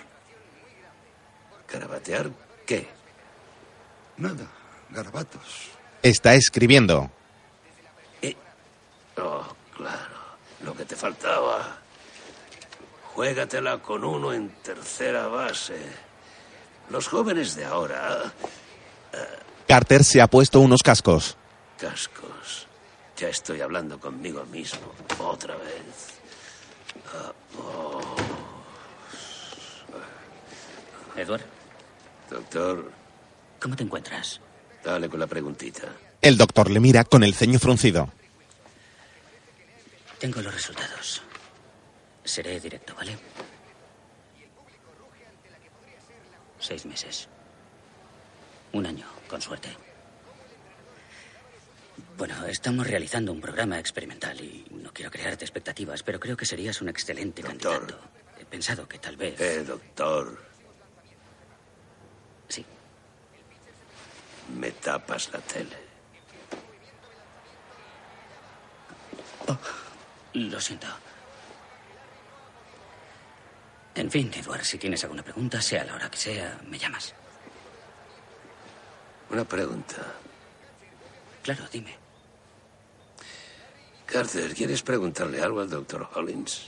[1.67, 2.31] ¿Carabatear
[2.67, 2.89] qué?
[4.19, 4.47] Nada,
[4.91, 5.71] garabatos.
[6.03, 7.11] Está escribiendo.
[9.21, 9.45] Oh,
[9.77, 10.15] claro,
[10.63, 11.77] lo que te faltaba.
[13.19, 15.75] Juégatela con uno en tercera base.
[16.89, 18.33] Los jóvenes de ahora
[19.67, 21.37] Carter se ha puesto unos cascos.
[21.81, 22.69] cascos.
[23.17, 24.93] Ya estoy hablando conmigo mismo.
[25.19, 26.21] Otra vez.
[27.13, 28.01] Ah, oh.
[31.17, 31.43] Edward,
[32.31, 32.93] Doctor,
[33.59, 34.41] ¿cómo te encuentras?
[34.85, 35.89] dale con la preguntita.
[36.23, 38.13] El doctor le mira con el ceño fruncido.
[40.21, 41.23] Tengo los resultados.
[42.29, 43.17] Seré directo, ¿vale?
[46.59, 47.27] Seis meses.
[48.73, 49.71] Un año, con suerte.
[52.19, 56.83] Bueno, estamos realizando un programa experimental y no quiero crearte expectativas, pero creo que serías
[56.83, 57.99] un excelente candidato.
[58.39, 59.41] He pensado que tal vez...
[59.41, 60.39] Eh, doctor.
[62.49, 62.63] Sí.
[64.55, 65.77] Me tapas la tele.
[70.35, 70.89] Lo siento.
[73.99, 77.13] En fin, Edward, si tienes alguna pregunta, sea la hora que sea, me llamas.
[79.31, 79.97] Una pregunta.
[81.43, 81.97] Claro, dime.
[84.07, 86.67] Carter, ¿quieres preguntarle algo al doctor Hollins?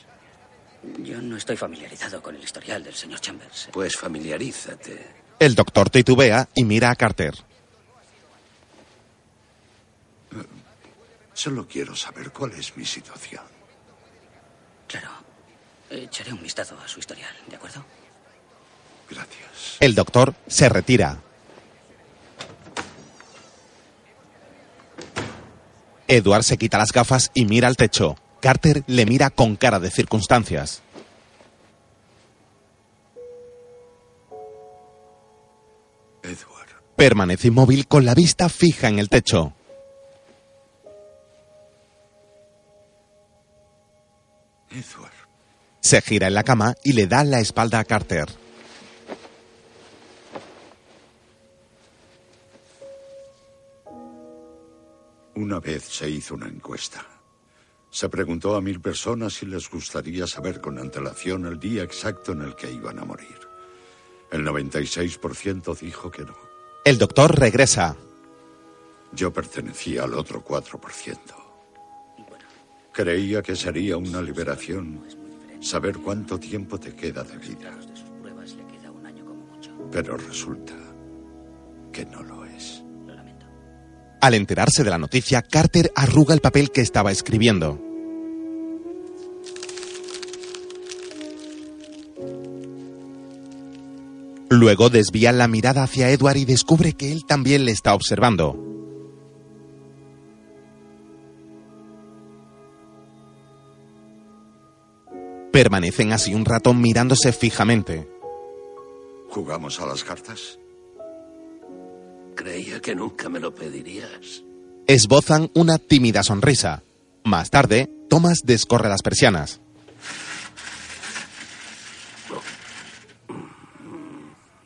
[0.98, 3.68] Yo no estoy familiarizado con el historial del señor Chambers.
[3.72, 5.06] Pues familiarízate.
[5.38, 7.34] El doctor titubea y mira a Carter.
[11.32, 13.44] Solo quiero saber cuál es mi situación.
[14.88, 15.29] Claro.
[15.90, 17.84] Echaré un vistazo a su historial, ¿de acuerdo?
[19.10, 19.76] Gracias.
[19.80, 21.18] El doctor se retira.
[26.06, 28.16] Edward se quita las gafas y mira al techo.
[28.40, 30.82] Carter le mira con cara de circunstancias.
[36.22, 36.68] Edward.
[36.96, 39.52] Permanece inmóvil con la vista fija en el techo.
[44.70, 45.09] Edward.
[45.80, 48.28] Se gira en la cama y le da la espalda a Carter.
[55.34, 57.06] Una vez se hizo una encuesta.
[57.90, 62.42] Se preguntó a mil personas si les gustaría saber con antelación el día exacto en
[62.42, 63.40] el que iban a morir.
[64.30, 66.36] El 96% dijo que no.
[66.84, 67.96] El doctor regresa.
[69.12, 71.18] Yo pertenecía al otro 4%.
[72.92, 75.02] Creía que sería una liberación
[75.60, 77.76] saber cuánto tiempo te queda de vida.
[79.90, 80.74] Pero resulta
[81.92, 82.82] que no lo es.
[84.20, 87.80] Al enterarse de la noticia, Carter arruga el papel que estaba escribiendo.
[94.50, 98.69] Luego desvía la mirada hacia Edward y descubre que él también le está observando.
[105.60, 108.08] Permanecen así un rato mirándose fijamente.
[109.28, 110.58] ¿Jugamos a las cartas?
[112.34, 114.42] Creía que nunca me lo pedirías.
[114.86, 116.82] Esbozan una tímida sonrisa.
[117.24, 119.60] Más tarde, Thomas descorre las persianas.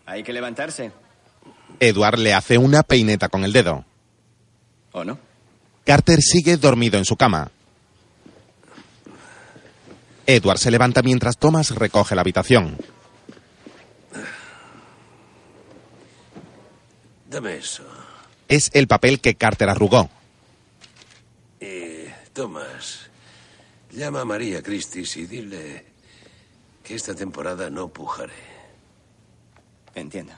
[0.07, 0.92] Hay que levantarse.
[1.80, 3.85] Edward le hace una peineta con el dedo.
[4.92, 5.18] ¿O no?
[5.85, 7.50] Carter sigue dormido en su cama.
[10.26, 12.76] Edward se levanta mientras Thomas recoge la habitación.
[17.28, 17.82] Dame eso.
[18.48, 20.08] Es el papel que Carter arrugó.
[21.60, 23.10] Y, Thomas,
[23.90, 25.87] llama a María Christis y dile
[26.82, 28.32] que esta temporada no pujaré.
[29.94, 30.34] Entiendo.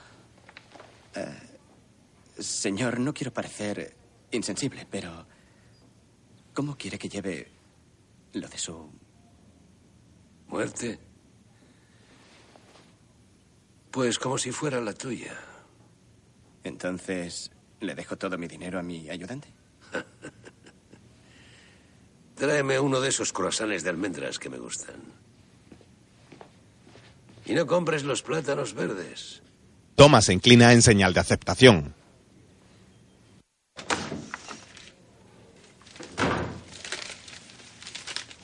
[1.15, 3.95] Eh, señor, no quiero parecer
[4.31, 5.27] insensible, pero
[6.55, 7.51] ¿cómo quiere que lleve
[8.33, 8.91] lo de su
[10.49, 10.99] ¿Muerte?
[13.91, 15.35] Pues como si fuera la tuya.
[16.65, 19.49] Entonces, ¿le dejo todo mi dinero a mi ayudante?
[22.37, 24.97] Tráeme uno de esos croissants de almendras que me gustan.
[27.47, 29.43] Y no compres los plátanos verdes.
[29.95, 31.95] Thomas se inclina en señal de aceptación.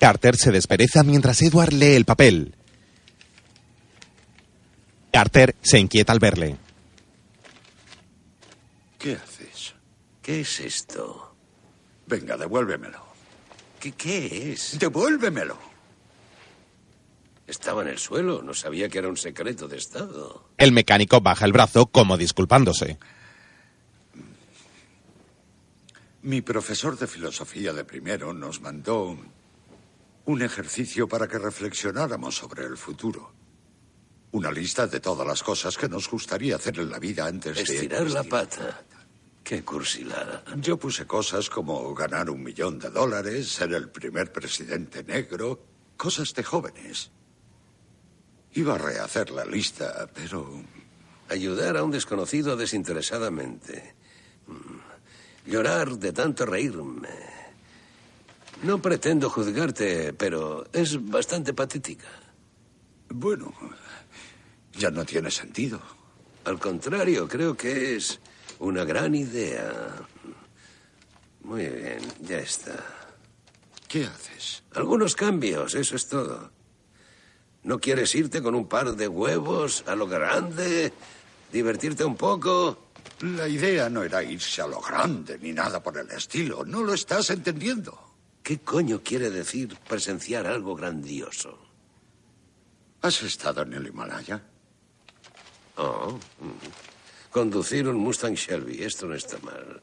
[0.02, 2.56] Carter se despereza mientras Edward lee el papel.
[5.12, 6.56] Carter se inquieta al verle.
[8.98, 9.74] ¿Qué haces?
[10.20, 11.36] ¿Qué es esto?
[12.08, 13.00] Venga, devuélvemelo.
[13.78, 14.76] ¿Qué, qué es?
[14.76, 15.56] Devuélvemelo.
[17.46, 18.42] Estaba en el suelo.
[18.42, 20.48] No sabía que era un secreto de Estado.
[20.58, 22.98] El mecánico baja el brazo como disculpándose.
[26.22, 29.16] Mi profesor de filosofía de primero nos mandó
[30.24, 33.32] un, ejercicio para que reflexionáramos sobre el futuro.
[34.32, 37.62] Una lista de todas las cosas que nos gustaría hacer en la vida antes de...
[37.62, 38.84] Estirar la pata.
[39.44, 40.44] Qué cursilada.
[40.56, 46.32] Yo puse cosas como ganar un millón de dólares, ser el primer presidente negro, cosas
[46.34, 47.10] de jóvenes.
[48.54, 50.62] Iba a rehacer la lista, pero...
[51.28, 53.94] Ayudar a un desconocido desinteresadamente.
[54.46, 55.50] Mm.
[55.50, 57.31] Llorar de tanto reírme.
[58.62, 62.06] No pretendo juzgarte, pero es bastante patética.
[63.08, 63.52] Bueno,
[64.78, 65.80] ya no tiene sentido.
[66.44, 68.20] Al contrario, creo que es
[68.60, 70.06] una gran idea.
[71.42, 72.84] Muy bien, ya está.
[73.88, 74.62] ¿Qué haces?
[74.74, 76.52] Algunos cambios, eso es todo.
[77.64, 80.92] ¿No quieres irte con un par de huevos a lo grande?
[81.52, 82.78] ¿Divertirte un poco?
[83.22, 86.64] La idea no era irse a lo grande ni nada por el estilo.
[86.64, 88.11] No lo estás entendiendo.
[88.42, 91.58] ¿Qué coño quiere decir presenciar algo grandioso?
[93.02, 94.42] ¿Has estado en el Himalaya?
[95.76, 96.18] Oh.
[96.40, 97.30] mm.
[97.30, 99.80] Conducir un Mustang Shelby, esto no está mal.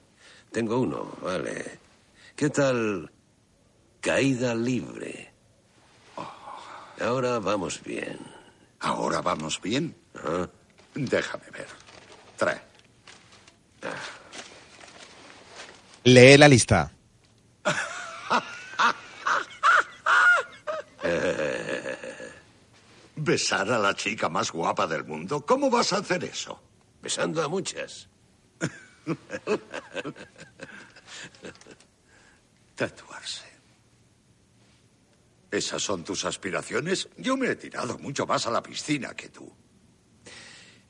[0.51, 1.79] Tengo uno, vale.
[2.35, 3.11] ¿Qué tal
[4.01, 5.31] caída libre?
[6.99, 8.19] Ahora vamos bien.
[8.81, 9.95] ¿Ahora vamos bien?
[10.15, 10.47] Ah,
[10.93, 11.67] Déjame ver.
[12.37, 12.61] Trae.
[16.03, 16.91] Lee la lista.
[23.15, 25.45] ¿Besar a la chica más guapa del mundo?
[25.45, 26.61] ¿Cómo vas a hacer eso?
[27.01, 28.09] besando a muchas.
[32.75, 33.47] Tatuarse.
[35.51, 37.09] ¿Esas son tus aspiraciones?
[37.17, 39.51] Yo me he tirado mucho más a la piscina que tú.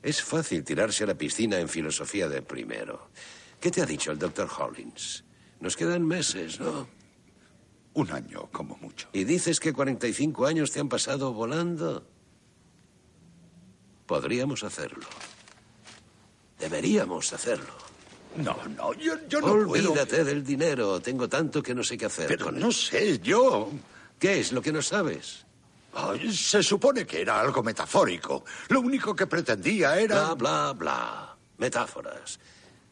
[0.02, 3.10] Es fácil tirarse a la piscina en filosofía de primero.
[3.60, 5.24] ¿Qué te ha dicho el doctor Hollins?
[5.60, 6.88] Nos quedan meses, ¿no?
[7.94, 9.08] Un año, como mucho.
[9.12, 12.06] ¿Y dices que 45 años te han pasado volando?
[14.06, 15.06] Podríamos hacerlo.
[16.58, 17.72] Deberíamos hacerlo.
[18.36, 19.90] No, no, yo, yo no puedo.
[19.90, 21.00] Olvídate del dinero.
[21.00, 22.72] Tengo tanto que no sé qué hacer Pero con no él.
[22.74, 23.70] sé, yo...
[24.18, 25.46] ¿Qué es lo que no sabes?
[25.94, 28.44] Ay, se supone que era algo metafórico.
[28.68, 30.34] Lo único que pretendía era...
[30.34, 31.36] Bla, bla, bla.
[31.56, 32.38] Metáforas.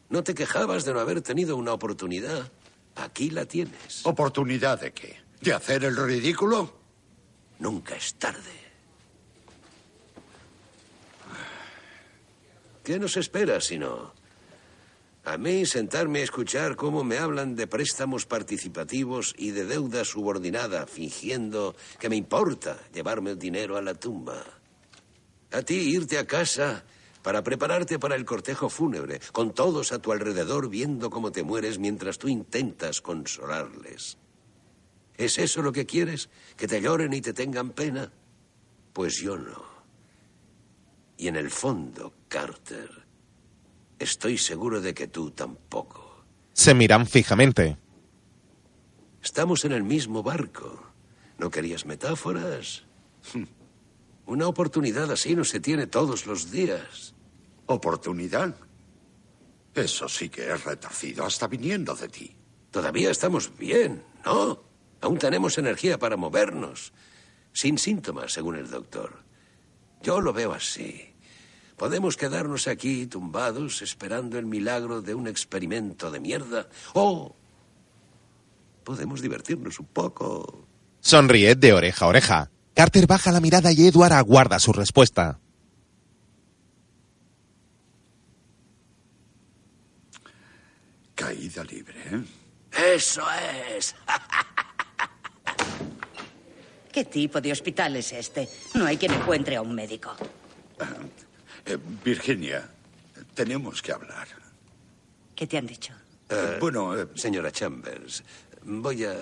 [0.09, 2.51] ¿No te quejabas de no haber tenido una oportunidad?
[2.99, 4.05] Aquí la tienes.
[4.05, 5.17] ¿Oportunidad de qué?
[5.41, 6.77] ¿De hacer el ridículo?
[7.59, 8.59] Nunca es tarde.
[12.83, 14.13] ¿Qué nos espera si no?
[15.25, 20.87] A mí sentarme a escuchar cómo me hablan de préstamos participativos y de deuda subordinada,
[20.87, 24.43] fingiendo que me importa llevarme el dinero a la tumba.
[25.51, 26.83] A ti irte a casa
[27.29, 31.77] para prepararte para el cortejo fúnebre, con todos a tu alrededor viendo cómo te mueres
[31.77, 34.17] mientras tú intentas consolarles.
[35.15, 36.31] ¿Es eso lo que quieres?
[36.57, 38.11] ¿Que te lloren y te tengan pena?
[38.93, 39.63] Pues yo no.
[41.17, 42.89] Y en el fondo, Carter,
[43.99, 46.25] estoy seguro de que tú tampoco.
[46.53, 47.77] Se miran fijamente.
[49.21, 50.83] Estamos en el mismo barco.
[51.37, 52.85] ¿No querías metáforas?
[54.25, 57.13] Una oportunidad así no se tiene todos los días.
[57.69, 58.55] ¿Oportunidad?
[59.75, 62.35] Eso sí que es retorcido, hasta viniendo de ti.
[62.71, 64.63] Todavía estamos bien, ¿no?
[65.01, 66.91] Aún tenemos energía para movernos.
[67.53, 69.23] Sin síntomas, según el doctor.
[70.01, 71.13] Yo lo veo así.
[71.77, 76.67] Podemos quedarnos aquí tumbados esperando el milagro de un experimento de mierda.
[76.93, 77.35] O
[78.83, 80.65] podemos divertirnos un poco.
[81.01, 82.51] Sonríe de oreja a oreja.
[82.73, 85.39] Carter baja la mirada y Edward aguarda su respuesta.
[91.29, 92.23] Caída libre, ¿eh?
[92.95, 93.21] Eso
[93.77, 93.95] es.
[96.91, 98.49] ¿Qué tipo de hospital es este?
[98.73, 100.15] No hay quien encuentre a un médico.
[101.67, 102.67] Eh, Virginia,
[103.35, 104.27] tenemos que hablar.
[105.35, 105.93] ¿Qué te han dicho?
[106.29, 108.23] Eh, bueno, eh, señora Chambers,
[108.63, 109.15] voy a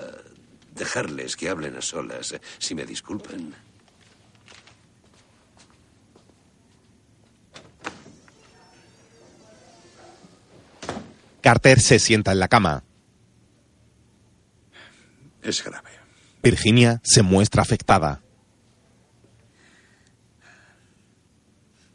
[0.76, 3.54] dejarles que hablen a solas, si me disculpan.
[11.48, 12.84] Carter se sienta en la cama.
[15.42, 15.92] Es grave.
[16.44, 18.22] Virginia se muestra afectada.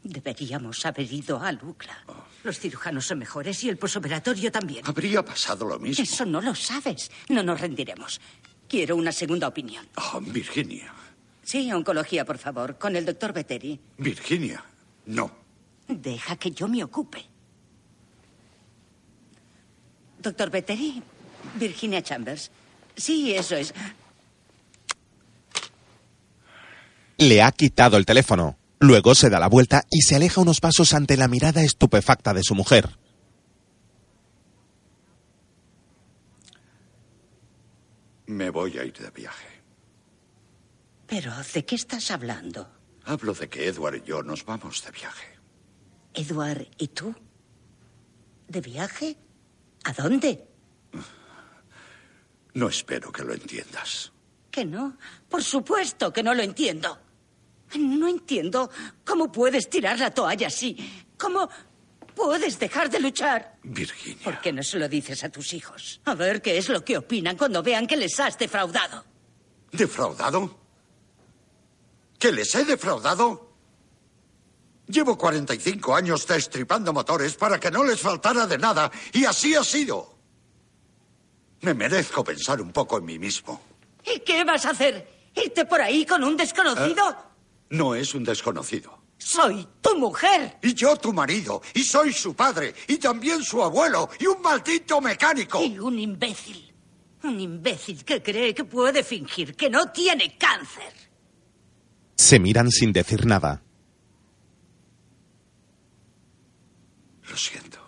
[0.01, 2.03] Deberíamos haber ido a Lucla.
[2.43, 4.87] Los cirujanos son mejores y el posoperatorio también.
[4.87, 6.03] Habría pasado lo mismo.
[6.03, 7.11] Eso no lo sabes.
[7.29, 8.19] No nos rendiremos.
[8.67, 9.87] Quiero una segunda opinión.
[9.97, 10.91] Oh, Virginia.
[11.43, 13.79] Sí, oncología, por favor, con el doctor Betteri.
[13.99, 14.65] Virginia.
[15.05, 15.29] No.
[15.87, 17.32] Deja que yo me ocupe.
[20.23, 21.03] Doctor Betteri,
[21.55, 22.49] Virginia Chambers.
[22.95, 23.73] Sí, eso es.
[27.17, 28.57] Le ha quitado el teléfono.
[28.79, 32.43] Luego se da la vuelta y se aleja unos pasos ante la mirada estupefacta de
[32.43, 32.89] su mujer.
[38.25, 39.47] Me voy a ir de viaje.
[41.07, 42.69] Pero, ¿de qué estás hablando?
[43.05, 45.27] Hablo de que Edward y yo nos vamos de viaje.
[46.13, 47.13] ¿Edward y tú?
[48.47, 49.17] ¿De viaje?
[49.83, 50.47] ¿A dónde?
[52.53, 54.11] No espero que lo entiendas.
[54.51, 54.97] Que no.
[55.29, 56.99] Por supuesto que no lo entiendo.
[57.79, 58.69] No entiendo
[59.03, 60.77] cómo puedes tirar la toalla así.
[61.17, 61.49] ¿Cómo
[62.15, 63.57] puedes dejar de luchar?
[63.63, 64.23] Virginia.
[64.23, 65.99] ¿Por qué no se lo dices a tus hijos?
[66.05, 69.03] A ver qué es lo que opinan cuando vean que les has defraudado.
[69.71, 70.59] ¿Defraudado?
[72.19, 73.52] ¿Que les he defraudado?
[74.87, 79.63] Llevo 45 años destripando motores para que no les faltara de nada, y así ha
[79.63, 80.13] sido.
[81.61, 83.61] Me merezco pensar un poco en mí mismo.
[84.05, 85.07] ¿Y qué vas a hacer?
[85.35, 87.15] ¿Irte por ahí con un desconocido?
[87.69, 88.99] No es un desconocido.
[89.17, 90.57] Soy tu mujer.
[90.61, 91.61] Y yo tu marido.
[91.73, 92.75] Y soy su padre.
[92.87, 94.09] Y también su abuelo.
[94.19, 95.63] Y un maldito mecánico.
[95.63, 96.73] Y un imbécil.
[97.23, 100.93] Un imbécil que cree que puede fingir que no tiene cáncer.
[102.17, 103.63] Se miran sin decir nada.
[107.33, 107.79] Lo siento.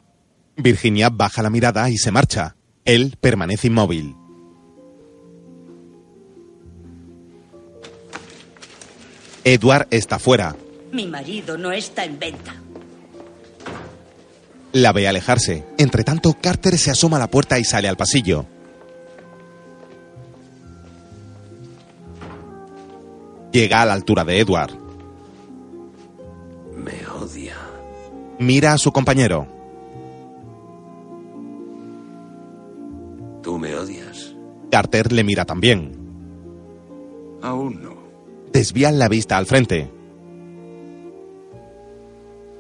[0.58, 2.56] Virginia baja la mirada y se marcha.
[2.84, 4.16] Él permanece inmóvil.
[9.44, 10.56] Edward está fuera.
[10.92, 12.56] Mi marido no está en venta.
[14.72, 15.64] La ve alejarse.
[15.78, 18.48] Entre tanto, Carter se asoma a la puerta y sale al pasillo.
[23.52, 24.85] Llega a la altura de Edward.
[28.40, 29.48] Mira a su compañero.
[33.42, 34.36] ¿Tú me odias?
[34.72, 35.92] Carter le mira también.
[37.42, 37.96] Aún no.
[38.52, 39.92] Desvían la vista al frente.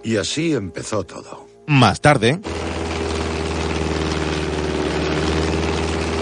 [0.03, 1.47] Y así empezó todo.
[1.65, 2.39] Más tarde,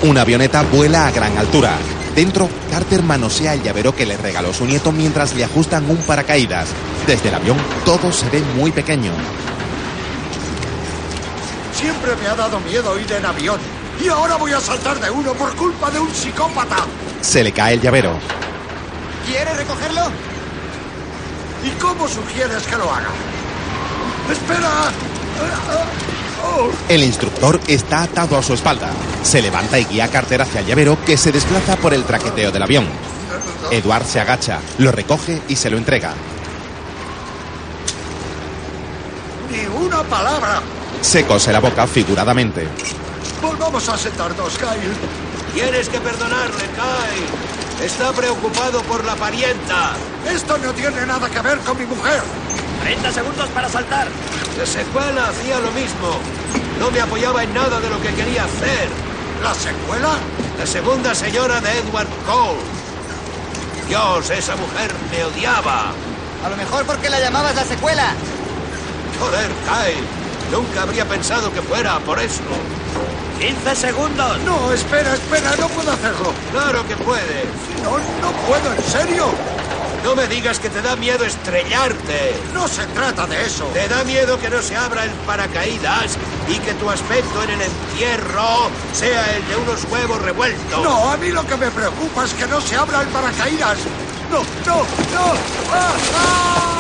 [0.04, 1.78] una avioneta vuela a gran altura.
[2.16, 6.70] Dentro, Carter manosea el llavero que le regaló su nieto mientras le ajustan un paracaídas.
[7.08, 9.12] Desde el avión todo se ve muy pequeño.
[11.74, 13.60] Siempre me ha dado miedo ir en avión.
[14.04, 16.78] Y ahora voy a saltar de uno por culpa de un psicópata.
[17.22, 18.20] Se le cae el llavero.
[19.26, 20.02] ¿Quieres recogerlo?
[21.64, 23.10] ¿Y cómo sugieres que lo haga?
[24.32, 24.92] ¡Espera!
[26.90, 28.92] El instructor está atado a su espalda.
[29.24, 32.52] Se levanta y guía a Carter hacia el llavero que se desplaza por el traqueteo
[32.52, 32.86] del avión.
[33.72, 36.14] Edward se agacha, lo recoge y se lo entrega.
[39.52, 40.62] ¡Ni una palabra!
[41.02, 42.68] Se cose la boca figuradamente.
[43.42, 44.94] Volvamos a sentarnos, Kyle.
[45.54, 47.86] Tienes que perdonarle, Kai.
[47.86, 49.94] Está preocupado por la parienta.
[50.34, 52.22] Esto no tiene nada que ver con mi mujer.
[52.84, 54.08] 30 segundos para saltar.
[54.58, 56.20] La secuela hacía lo mismo.
[56.80, 58.90] No me apoyaba en nada de lo que quería hacer.
[59.42, 60.16] ¿La secuela?
[60.60, 62.60] La segunda señora de Edward Cole.
[63.88, 65.94] Dios, esa mujer me odiaba.
[66.44, 68.14] A lo mejor porque la llamabas la secuela.
[69.18, 69.96] Joder, Kai.
[70.52, 72.42] Nunca habría pensado que fuera por eso.
[73.40, 74.40] 15 segundos.
[74.42, 76.34] No, espera, espera, no puedo hacerlo.
[76.52, 77.46] Claro que puedes.
[77.82, 79.28] No, no puedo, en serio.
[80.04, 82.36] No me digas que te da miedo estrellarte.
[82.54, 83.64] No se trata de eso.
[83.74, 86.18] Te da miedo que no se abra el paracaídas
[86.50, 90.84] y que tu aspecto en el entierro sea el de unos huevos revueltos.
[90.84, 93.78] No, a mí lo que me preocupa es que no se abra el paracaídas.
[94.30, 95.34] No, no, no.
[95.72, 96.74] ¡Ah, ah!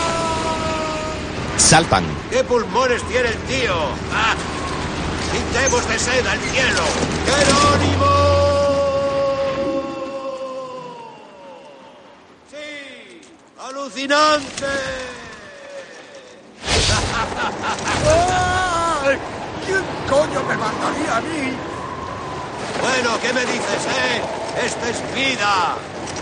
[1.57, 2.03] Saltan.
[2.29, 3.73] ¿Qué pulmones tiene el tío?
[4.13, 4.35] ¡Ah!
[5.31, 6.83] Pintemos de seda el cielo.
[7.25, 8.12] ¡Jerónimo!
[13.93, 14.65] ¡Alucinante!
[19.05, 19.17] ¡Ay!
[19.65, 21.53] ¿Quién coño me mandaría a mí?
[22.81, 24.21] Bueno, ¿qué me dices, eh?
[24.65, 25.75] Esta es vida.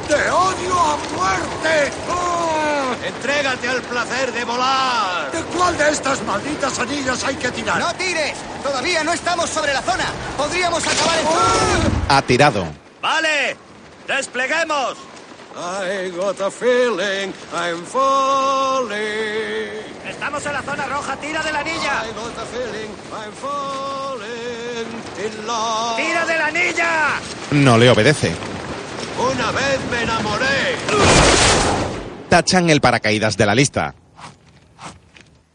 [0.06, 1.94] ¡Te odio a muerte!
[2.10, 2.94] ¡Ah!
[3.06, 5.32] Entrégate al placer de volar.
[5.32, 7.80] ¿De cuál de estas malditas anillas hay que tirar?
[7.80, 8.34] ¡No tires!
[8.62, 10.08] Todavía no estamos sobre la zona.
[10.38, 11.26] Podríamos acabar en...
[12.10, 12.66] Ha tirado.
[13.02, 13.56] ¡Vale!
[14.08, 14.98] ¡Despleguemos!
[15.56, 19.00] I got a feeling I'm falling.
[20.08, 21.18] Estamos en la zona roja.
[21.18, 22.04] ¡Tira de la anilla!
[22.06, 24.88] I got a feeling I'm falling
[25.18, 25.98] in love.
[25.98, 27.20] ¡Tira de la anilla!
[27.52, 28.34] No le obedece.
[29.20, 30.76] Una vez me enamoré.
[32.30, 33.94] Tachan el paracaídas de la lista.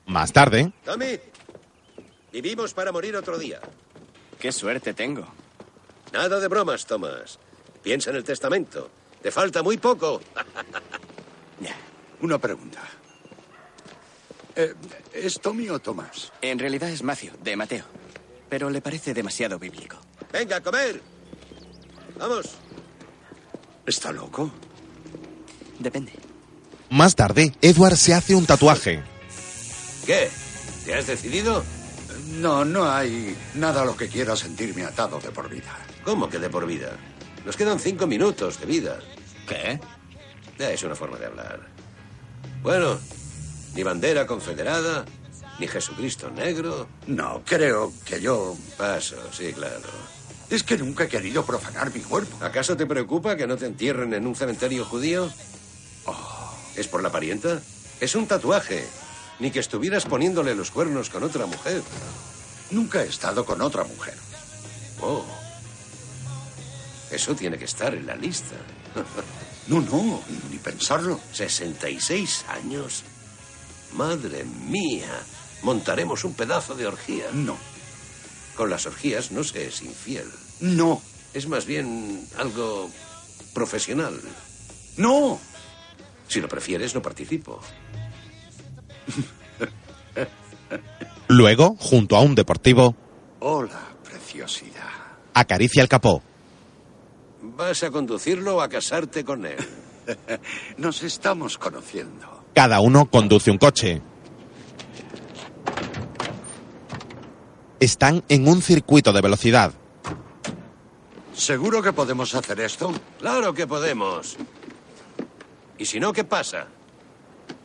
[0.06, 1.18] Más tarde, Tommy,
[2.32, 3.60] vivimos para morir otro día.
[4.38, 5.26] Qué suerte tengo.
[6.12, 7.38] Nada de bromas, Thomas.
[7.82, 8.90] Piensa en el testamento.
[9.26, 10.20] Te falta muy poco.
[12.20, 12.80] Una pregunta.
[14.54, 14.72] Eh,
[15.12, 16.32] ¿Es Tommy o Tomás?
[16.40, 17.84] En realidad es Matthew, de Mateo.
[18.48, 19.96] Pero le parece demasiado bíblico.
[20.32, 21.02] Venga, a comer.
[22.16, 22.52] Vamos.
[23.84, 24.48] ¿Está loco?
[25.80, 26.12] Depende.
[26.90, 29.02] Más tarde, Edward se hace un tatuaje.
[30.06, 30.30] ¿Qué?
[30.84, 31.64] ¿Te has decidido?
[32.34, 35.76] No, no hay nada a lo que quiera sentirme atado de por vida.
[36.04, 36.96] ¿Cómo que de por vida?
[37.46, 38.98] Nos quedan cinco minutos de vida.
[39.46, 39.78] ¿Qué?
[40.58, 41.60] Ya es una forma de hablar.
[42.60, 42.98] Bueno,
[43.76, 45.04] ni bandera confederada,
[45.60, 46.88] ni Jesucristo negro.
[47.06, 48.56] No, creo que yo...
[48.76, 49.78] Paso, sí, claro.
[50.50, 52.44] Es que nunca he querido profanar mi cuerpo.
[52.44, 55.30] ¿Acaso te preocupa que no te entierren en un cementerio judío?
[56.06, 56.52] Oh.
[56.74, 57.60] ¿Es por la parienta?
[58.00, 58.84] Es un tatuaje.
[59.38, 61.80] Ni que estuvieras poniéndole los cuernos con otra mujer.
[62.72, 64.14] Nunca he estado con otra mujer.
[65.00, 65.24] Oh.
[67.16, 68.56] Eso tiene que estar en la lista.
[69.68, 71.18] No, no, ni pensarlo.
[71.32, 73.02] 66 años.
[73.94, 75.10] Madre mía.
[75.62, 77.24] Montaremos un pedazo de orgía.
[77.32, 77.56] No.
[78.54, 80.30] Con las orgías no se es infiel.
[80.60, 81.02] No.
[81.34, 82.88] Es más bien algo
[83.54, 84.20] profesional.
[84.98, 85.40] No.
[86.28, 87.60] Si lo prefieres, no participo.
[91.26, 92.94] Luego, junto a un deportivo,
[93.40, 94.90] Hola, preciosidad.
[95.34, 96.22] acaricia el capó.
[97.56, 99.56] ¿Vas a conducirlo o a casarte con él?
[100.76, 102.44] Nos estamos conociendo.
[102.54, 104.02] Cada uno conduce un coche.
[107.80, 109.72] Están en un circuito de velocidad.
[111.34, 112.92] ¿Seguro que podemos hacer esto?
[113.18, 114.36] Claro que podemos.
[115.78, 116.66] ¿Y si no, qué pasa?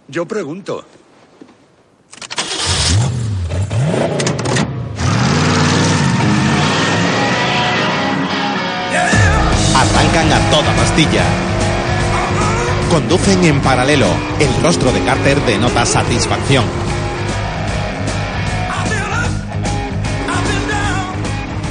[0.07, 0.85] Yo pregunto.
[10.21, 11.23] A toda pastilla.
[12.91, 14.05] Conducen en paralelo.
[14.39, 16.63] El rostro de Carter denota satisfacción.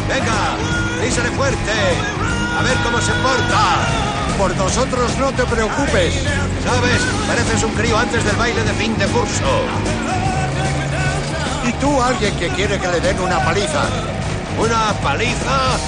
[0.09, 0.57] Venga,
[1.01, 1.73] dísele fuerte.
[2.59, 3.87] A ver cómo se porta.
[4.37, 6.15] Por nosotros no te preocupes.
[6.65, 7.01] ¿Sabes?
[7.29, 9.63] Pareces un crío antes del baile de fin de curso.
[11.69, 13.85] ¿Y tú alguien que quiere que le den una paliza?
[14.59, 15.79] ¿Una paliza?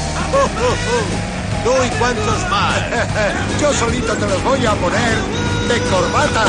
[1.65, 2.81] ¿Tú y cuántos más?
[3.61, 5.17] Yo solito te los voy a poner
[5.69, 6.45] de corbata.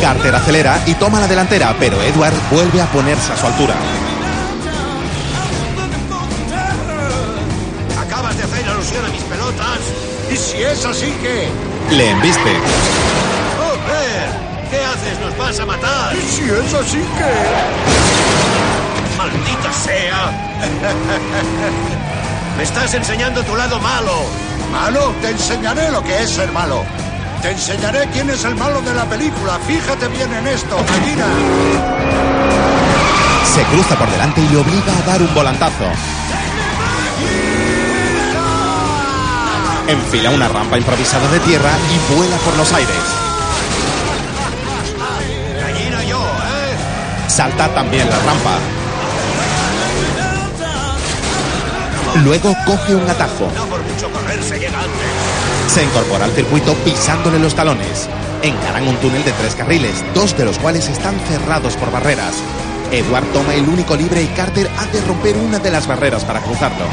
[0.00, 3.74] Carter acelera y toma la delantera, pero Edward vuelve a ponerse a su altura.
[8.00, 9.78] ¿Acabas de hacer alusión a mis pelotas?
[10.32, 11.48] ¿Y si es así que?
[11.94, 12.52] Le embiste.
[13.58, 14.30] ¡Joder!
[14.70, 15.20] ¿Qué haces?
[15.20, 16.16] ¿Nos vas a matar?
[16.16, 18.89] ¿Y si es así que?
[19.20, 20.32] ¡Maldita sea!
[22.56, 24.12] Me estás enseñando tu lado malo.
[24.72, 25.14] ¿Malo?
[25.20, 26.86] Te enseñaré lo que es ser malo.
[27.42, 29.58] Te enseñaré quién es el malo de la película.
[29.66, 31.26] Fíjate bien en esto, gallina.
[33.44, 35.84] Se cruza por delante y le obliga a dar un volantazo.
[39.86, 43.04] Enfila una rampa improvisada de tierra y vuela por los aires.
[45.60, 47.28] Gallina yo, ¿eh?
[47.28, 48.79] Salta también la rampa.
[52.16, 53.50] Luego coge un atajo.
[53.54, 55.72] No por mucho correr se llega antes.
[55.72, 58.08] Se incorpora al circuito pisándole los talones.
[58.42, 62.34] Encaran un túnel de tres carriles, dos de los cuales están cerrados por barreras.
[62.90, 66.40] Edward toma el único libre y Carter ha de romper una de las barreras para
[66.40, 66.84] cruzarlo.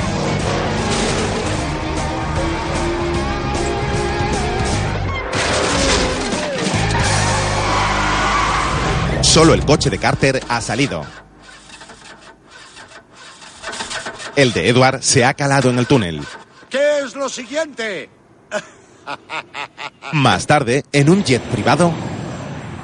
[9.21, 11.26] Solo el coche de Carter ha salido.
[14.37, 16.21] El de Edward se ha calado en el túnel.
[16.69, 18.07] ¿Qué es lo siguiente?
[20.13, 21.91] Más tarde, en un jet privado,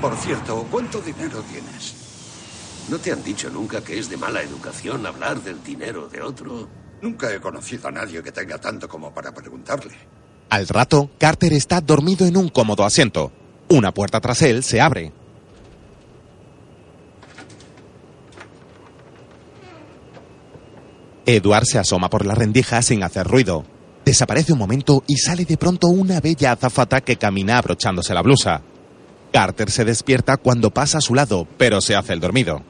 [0.02, 1.94] Por cierto, ¿cuánto dinero tienes?
[2.90, 6.68] ¿No te han dicho nunca que es de mala educación hablar del dinero de otro?
[7.04, 9.94] Nunca he conocido a nadie que tenga tanto como para preguntarle.
[10.50, 13.32] al rato, Carter está dormido en un cómodo asiento.
[13.70, 15.14] Una puerta tras él se abre.
[21.26, 23.64] Edward se asoma por la rendija sin hacer ruido.
[24.04, 28.62] Desaparece un momento y sale de pronto una bella azafata que camina abrochándose la blusa.
[29.32, 32.62] Carter se despierta cuando pasa a su lado, pero se hace el dormido.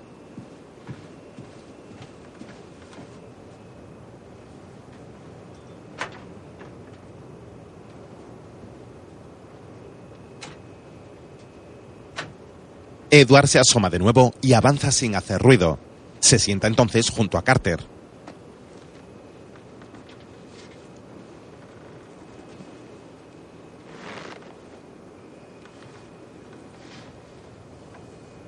[13.09, 15.79] Edward se asoma de nuevo y avanza sin hacer ruido.
[16.19, 17.92] Se sienta entonces junto a Carter.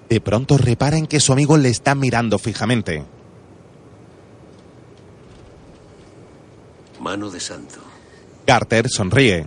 [0.09, 3.05] De pronto repara en que su amigo le está mirando fijamente.
[7.05, 7.79] mano de santo.
[8.47, 9.45] Carter sonríe.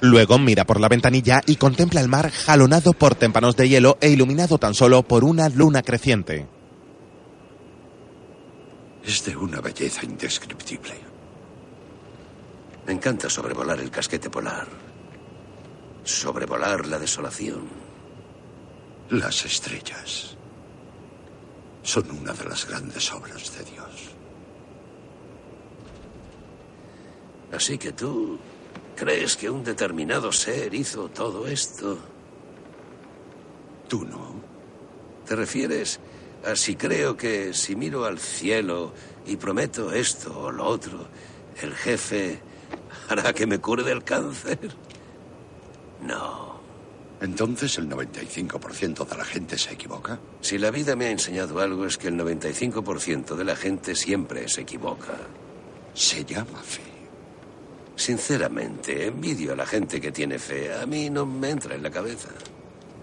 [0.00, 4.10] Luego mira por la ventanilla y contempla el mar jalonado por témpanos de hielo e
[4.10, 6.46] iluminado tan solo por una luna creciente.
[9.02, 10.94] Es de una belleza indescriptible.
[12.86, 14.87] Me encanta sobrevolar el casquete polar.
[16.08, 17.68] Sobrevolar la desolación.
[19.10, 20.38] Las estrellas
[21.82, 24.08] son una de las grandes obras de Dios.
[27.52, 28.38] Así que tú
[28.96, 31.98] crees que un determinado ser hizo todo esto.
[33.86, 34.32] Tú no.
[35.26, 36.00] ¿Te refieres
[36.42, 38.94] a si creo que si miro al cielo
[39.26, 41.06] y prometo esto o lo otro,
[41.60, 42.40] el jefe
[43.10, 44.87] hará que me cure del cáncer?
[46.02, 46.58] No.
[47.20, 50.20] Entonces el 95% de la gente se equivoca.
[50.40, 54.48] Si la vida me ha enseñado algo es que el 95% de la gente siempre
[54.48, 55.14] se equivoca.
[55.94, 56.82] Se llama fe.
[57.96, 60.72] Sinceramente, envidio a la gente que tiene fe.
[60.72, 62.28] A mí no me entra en la cabeza.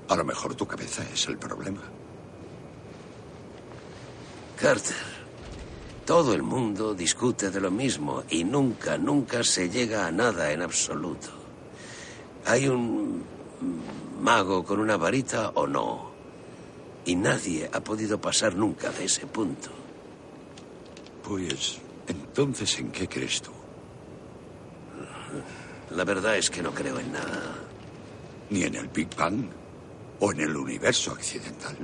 [0.08, 1.82] A lo mejor tu cabeza es el problema.
[4.56, 4.96] Carter,
[6.06, 10.62] todo el mundo discute de lo mismo y nunca, nunca se llega a nada en
[10.62, 11.45] absoluto.
[12.46, 13.24] Hay un
[14.22, 16.12] mago con una varita o no.
[17.06, 19.70] Y nadie ha podido pasar nunca de ese punto.
[21.24, 23.52] Pues, entonces, ¿en qué crees tú?
[25.92, 27.56] La verdad es que no creo en nada.
[28.50, 29.46] ¿Ni en el Big Bang?
[30.20, 31.78] ¿O en el universo accidental?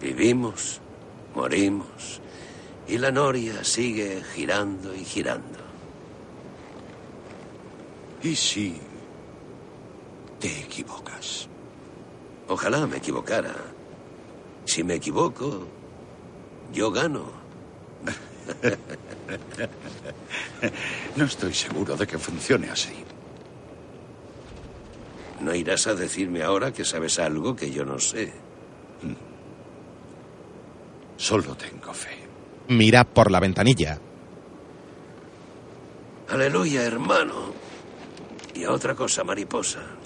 [0.00, 0.80] Vivimos,
[1.34, 2.20] morimos,
[2.88, 5.58] y la noria sigue girando y girando.
[8.22, 8.80] ¿Y si
[10.42, 11.48] te equivocas?
[12.48, 13.54] Ojalá me equivocara.
[14.64, 15.68] Si me equivoco,
[16.72, 17.30] yo gano.
[21.16, 22.92] no estoy seguro de que funcione así.
[25.40, 28.32] ¿No irás a decirme ahora que sabes algo que yo no sé?
[31.16, 32.18] Solo tengo fe.
[32.68, 34.00] Mira por la ventanilla.
[36.28, 37.52] Aleluya, hermano.
[38.54, 40.01] Y a otra cosa, mariposa.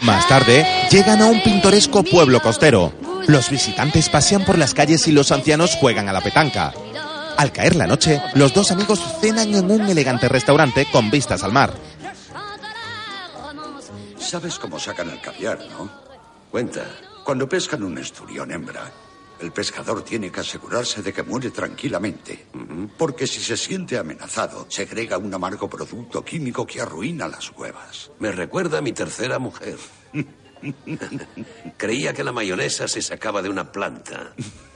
[0.00, 2.92] Más tarde, llegan a un pintoresco pueblo costero.
[3.26, 6.72] Los visitantes pasean por las calles y los ancianos juegan a la petanca.
[7.36, 11.52] Al caer la noche, los dos amigos cenan en un elegante restaurante con vistas al
[11.52, 11.74] mar.
[14.18, 15.90] ¿Sabes cómo sacan el caviar, no?
[16.50, 16.82] Cuenta.
[17.24, 18.90] Cuando pescan un esturión hembra,
[19.40, 22.46] el pescador tiene que asegurarse de que muere tranquilamente.
[22.96, 28.10] Porque si se siente amenazado, segrega un amargo producto químico que arruina las huevas.
[28.18, 29.76] Me recuerda a mi tercera mujer.
[31.76, 34.32] Creía que la mayonesa se sacaba de una planta.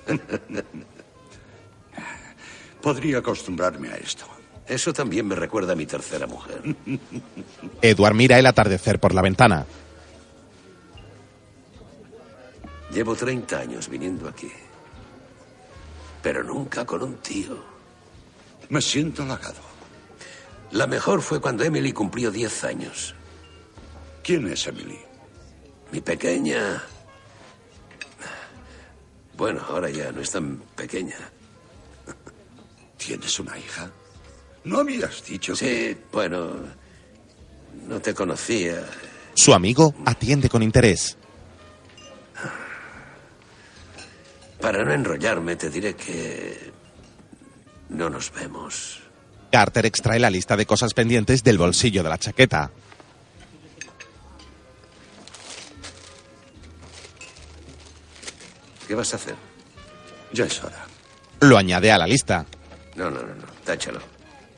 [2.82, 4.26] Podría acostumbrarme a esto.
[4.66, 6.62] Eso también me recuerda a mi tercera mujer.
[7.82, 9.66] Edward mira el atardecer por la ventana.
[12.92, 14.50] Llevo 30 años viniendo aquí.
[16.22, 17.56] Pero nunca con un tío.
[18.68, 19.60] Me siento halagado.
[20.72, 23.14] La mejor fue cuando Emily cumplió 10 años.
[24.22, 24.98] ¿Quién es Emily?
[25.92, 26.82] Mi pequeña.
[29.36, 31.16] Bueno, ahora ya no es tan pequeña.
[32.98, 33.90] ¿Tienes una hija?
[34.64, 35.98] ¿No habías dicho Sí, que...
[36.12, 36.50] bueno.
[37.88, 38.84] No te conocía.
[39.34, 41.16] Su amigo atiende con interés.
[44.60, 46.72] Para no enrollarme, te diré que.
[47.88, 49.00] No nos vemos.
[49.50, 52.70] Carter extrae la lista de cosas pendientes del bolsillo de la chaqueta.
[58.86, 59.34] ¿Qué vas a hacer?
[60.32, 60.86] Ya es hora.
[61.40, 62.44] Lo añade a la lista.
[62.96, 63.46] No, no, no, no.
[63.64, 64.00] Táchalo.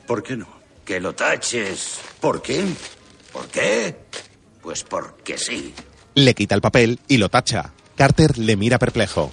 [0.05, 0.47] ¿Por qué no?
[0.85, 1.99] Que lo taches.
[2.19, 2.63] ¿Por qué?
[3.31, 3.95] ¿Por qué?
[4.61, 5.73] Pues porque sí.
[6.15, 7.73] Le quita el papel y lo tacha.
[7.95, 9.31] Carter le mira perplejo.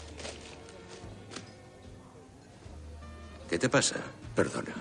[3.50, 3.96] ¿Qué te pasa?
[4.34, 4.72] Perdona.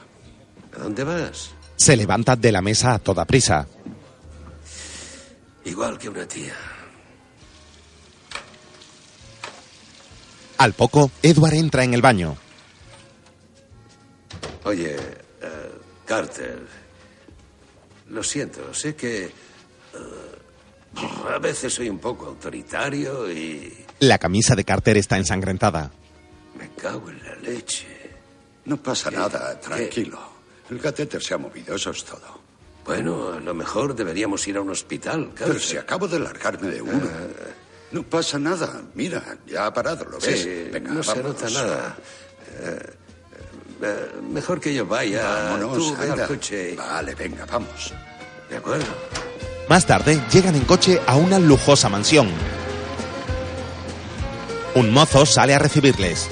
[0.78, 1.50] ¿A dónde vas?
[1.76, 3.68] Se levanta de la mesa a toda prisa.
[5.66, 6.54] Igual que una tía.
[10.60, 12.38] Al poco, Edward entra en el baño.
[14.66, 15.72] Oye, eh,
[16.06, 16.60] Carter.
[18.10, 19.26] Lo siento, sé que.
[19.26, 19.32] eh,
[21.34, 23.86] a veces soy un poco autoritario y.
[24.00, 25.92] La camisa de Carter está ensangrentada.
[26.58, 27.99] Me cago en la leche.
[28.70, 30.20] No pasa nada, tranquilo.
[30.70, 32.40] El catéter se ha movido, eso es todo.
[32.86, 35.32] Bueno, a lo mejor deberíamos ir a un hospital.
[35.36, 37.02] Pero si acabo de largarme de uno.
[37.92, 38.82] No pasa nada.
[38.94, 40.42] Mira, ya ha parado, ¿lo ves?
[40.44, 41.98] Sí, Venga, no se nota nada.
[42.62, 42.94] Eh,
[43.82, 45.24] Eh, mejor que yo vaya.
[45.24, 46.76] Vámonos, Tú al coche.
[46.76, 47.94] Vale, venga, vamos.
[48.50, 48.86] De acuerdo.
[49.70, 52.28] Más tarde, llegan en coche a una lujosa mansión.
[54.76, 56.30] Un mozo sale a recibirles.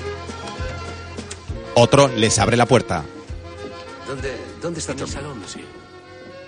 [1.80, 3.06] Otro les abre la puerta.
[4.08, 5.14] ¿Dónde, dónde está En el Tommy?
[5.14, 5.64] salón, sí.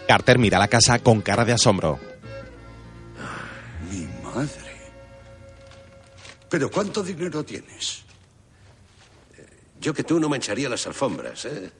[0.08, 2.00] Carter mira la casa con cara de asombro.
[3.92, 4.90] Mi madre.
[6.50, 8.02] ¿Pero cuánto dinero tienes?
[9.80, 11.72] Yo que tú no mancharía las alfombras, ¿eh?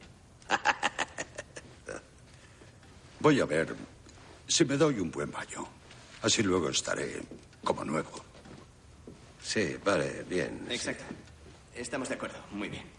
[3.20, 3.76] Voy a ver
[4.48, 5.68] si me doy un buen baño.
[6.22, 7.20] Así luego estaré
[7.64, 8.12] como nuevo.
[9.42, 10.68] Sí, vale, bien.
[10.70, 11.04] Exacto.
[11.74, 12.38] Estamos de acuerdo.
[12.52, 12.99] Muy bien.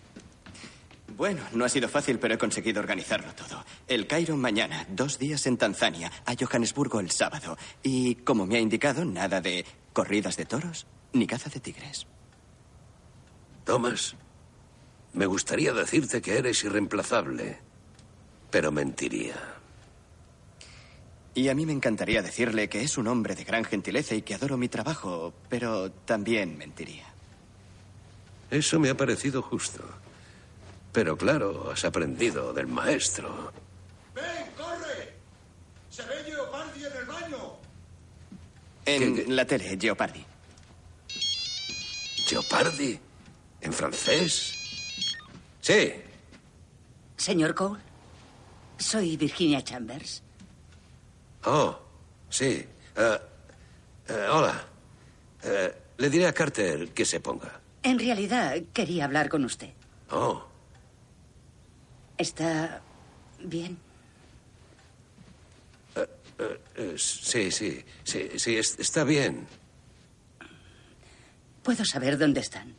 [1.16, 3.64] Bueno, no ha sido fácil, pero he conseguido organizarlo todo.
[3.86, 7.56] El Cairo mañana, dos días en Tanzania, a Johannesburgo el sábado.
[7.82, 12.06] Y, como me ha indicado, nada de corridas de toros ni caza de tigres.
[13.64, 14.14] Thomas,
[15.12, 17.58] me gustaría decirte que eres irreemplazable,
[18.50, 19.36] pero mentiría.
[21.34, 24.34] Y a mí me encantaría decirle que es un hombre de gran gentileza y que
[24.34, 27.06] adoro mi trabajo, pero también mentiría.
[28.50, 29.82] Eso me ha parecido justo.
[30.93, 33.53] Pero claro, has aprendido del maestro.
[34.14, 34.24] ¡Ven,
[34.57, 35.14] corre!
[35.88, 37.57] ¡Se ve Geopardi en el baño!
[38.86, 39.30] En ¿Qué- qué?
[39.32, 40.24] la tele, Geopardi.
[42.26, 42.99] ¿Geopardi?
[43.61, 44.53] ¿En francés?
[45.61, 45.93] Sí.
[47.16, 47.80] Señor Cole,
[48.78, 50.22] soy Virginia Chambers.
[51.45, 51.78] Oh,
[52.28, 52.66] sí.
[52.97, 53.18] Eh,
[54.09, 54.64] eh, hola.
[55.43, 57.61] Eh, le diré a Carter que se ponga.
[57.82, 59.70] En realidad, quería hablar con usted.
[60.11, 60.47] Oh,
[62.21, 62.83] ¿Está
[63.43, 63.79] bien?
[66.97, 69.47] sí, sí, sí, sí, es- está bien.
[71.62, 72.75] ¿Puedo saber dónde están?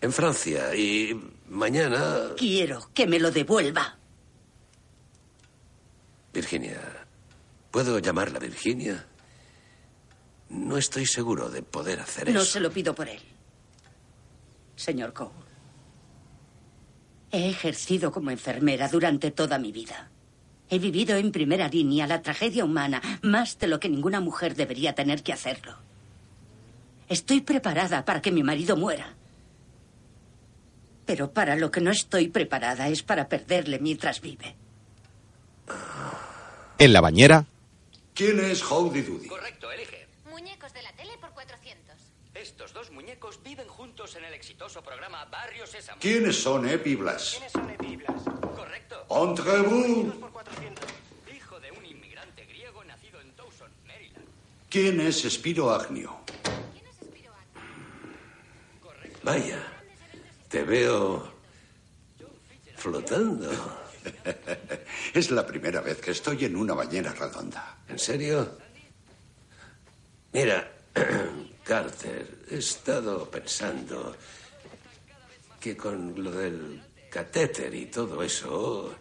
[0.00, 1.12] En Francia y
[1.48, 2.30] mañana...
[2.36, 3.96] Quiero que me lo devuelva.
[6.32, 6.80] Virginia.
[7.72, 9.04] ¿Puedo llamarla Virginia?
[10.50, 12.52] No estoy seguro de poder hacer No eso.
[12.52, 13.20] se lo pido por él.
[14.76, 15.30] Señor Cole,
[17.30, 20.10] he ejercido como enfermera durante toda mi vida.
[20.70, 24.94] He vivido en primera línea la tragedia humana más de lo que ninguna mujer debería
[24.94, 25.76] tener que hacerlo.
[27.08, 29.14] Estoy preparada para que mi marido muera.
[31.06, 34.56] Pero para lo que no estoy preparada es para perderle mientras vive.
[36.78, 37.46] En la bañera,
[38.18, 39.28] ¿Quién es Howdy Doody?
[39.28, 40.08] Correcto, elige.
[40.28, 41.67] Muñecos de la tele por 400.
[42.40, 46.00] Estos dos muñecos viven juntos en el exitoso programa Barrio Sésamo.
[46.00, 47.32] ¿Quiénes son Epi Blas?
[47.32, 48.22] ¿Quiénes son Epiblas?
[48.54, 49.06] Correcto.
[49.10, 50.14] Entre vous.
[50.20, 50.84] por 400.
[51.34, 54.24] Hijo de un inmigrante griego nacido en Dawson, Maryland.
[54.70, 56.20] ¿Quién es Spiro Agnio?
[59.24, 59.60] Vaya,
[60.48, 61.32] te veo
[62.76, 63.50] flotando.
[65.12, 67.78] Es la primera vez que estoy en una bañera redonda.
[67.88, 68.58] ¿En serio?
[70.32, 70.70] Mira,
[71.68, 74.16] Carter, he estado pensando
[75.60, 78.94] que con lo del catéter y todo eso,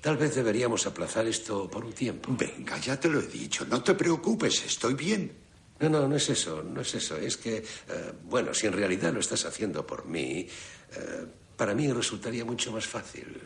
[0.00, 2.34] tal vez deberíamos aplazar esto por un tiempo.
[2.36, 3.64] Venga, ya te lo he dicho.
[3.64, 5.30] No te preocupes, estoy bien.
[5.78, 7.16] No, no, no es eso, no es eso.
[7.16, 10.48] Es que, eh, bueno, si en realidad lo estás haciendo por mí,
[10.96, 11.26] eh,
[11.56, 13.40] para mí resultaría mucho más fácil.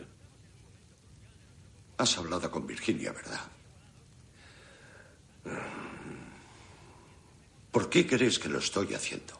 [1.97, 3.41] Has hablado con Virginia, ¿verdad?
[7.73, 9.33] ¿Por qué crees que lo estoy haciendo?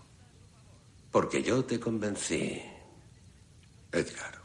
[1.11, 2.59] Porque yo te convencí.
[3.91, 4.41] Edgar,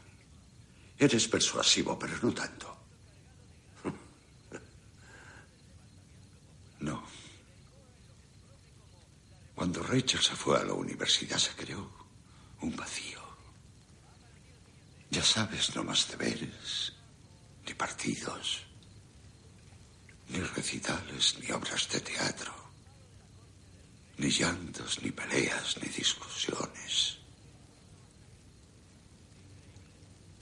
[0.95, 2.77] eres persuasivo, pero no tanto.
[6.81, 7.03] No.
[9.55, 11.89] Cuando Rachel se fue a la universidad se creó
[12.61, 13.19] un vacío.
[15.09, 16.93] Ya sabes, no más deberes,
[17.65, 18.63] ni partidos,
[20.29, 22.58] ni recitales, ni obras de teatro,
[24.19, 27.17] ni llantos, ni peleas, ni discusiones.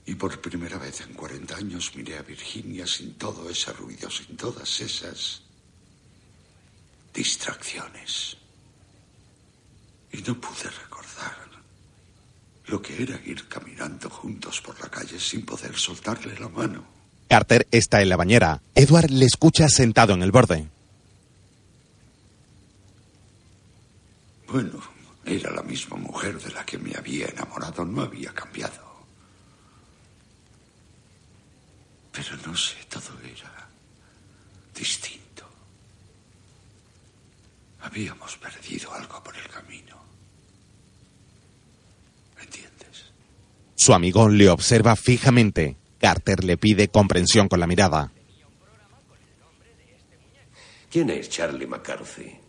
[0.06, 4.36] Y por primera vez en 40 años miré a Virginia sin todo ese ruido, sin
[4.36, 5.42] todas esas
[7.14, 8.36] distracciones.
[10.12, 11.48] Y no pude recordar
[12.66, 16.84] lo que era ir caminando juntos por la calle sin poder soltarle la mano.
[17.28, 18.62] Carter está en la bañera.
[18.74, 20.68] Edward le escucha sentado en el borde.
[24.48, 24.80] Bueno,
[25.26, 28.88] era la misma mujer de la que me había enamorado, no había cambiado.
[32.10, 33.68] Pero no sé, todo era
[34.74, 35.46] distinto.
[37.82, 39.96] Habíamos perdido algo por el camino.
[42.36, 43.12] ¿Me entiendes?
[43.76, 45.76] Su amigo le observa fijamente.
[46.00, 48.12] Carter le pide comprensión con la mirada.
[50.90, 52.47] ¿Quién es Charlie McCarthy?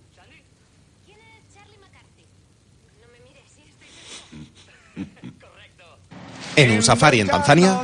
[6.55, 7.79] En un safari en Tanzania,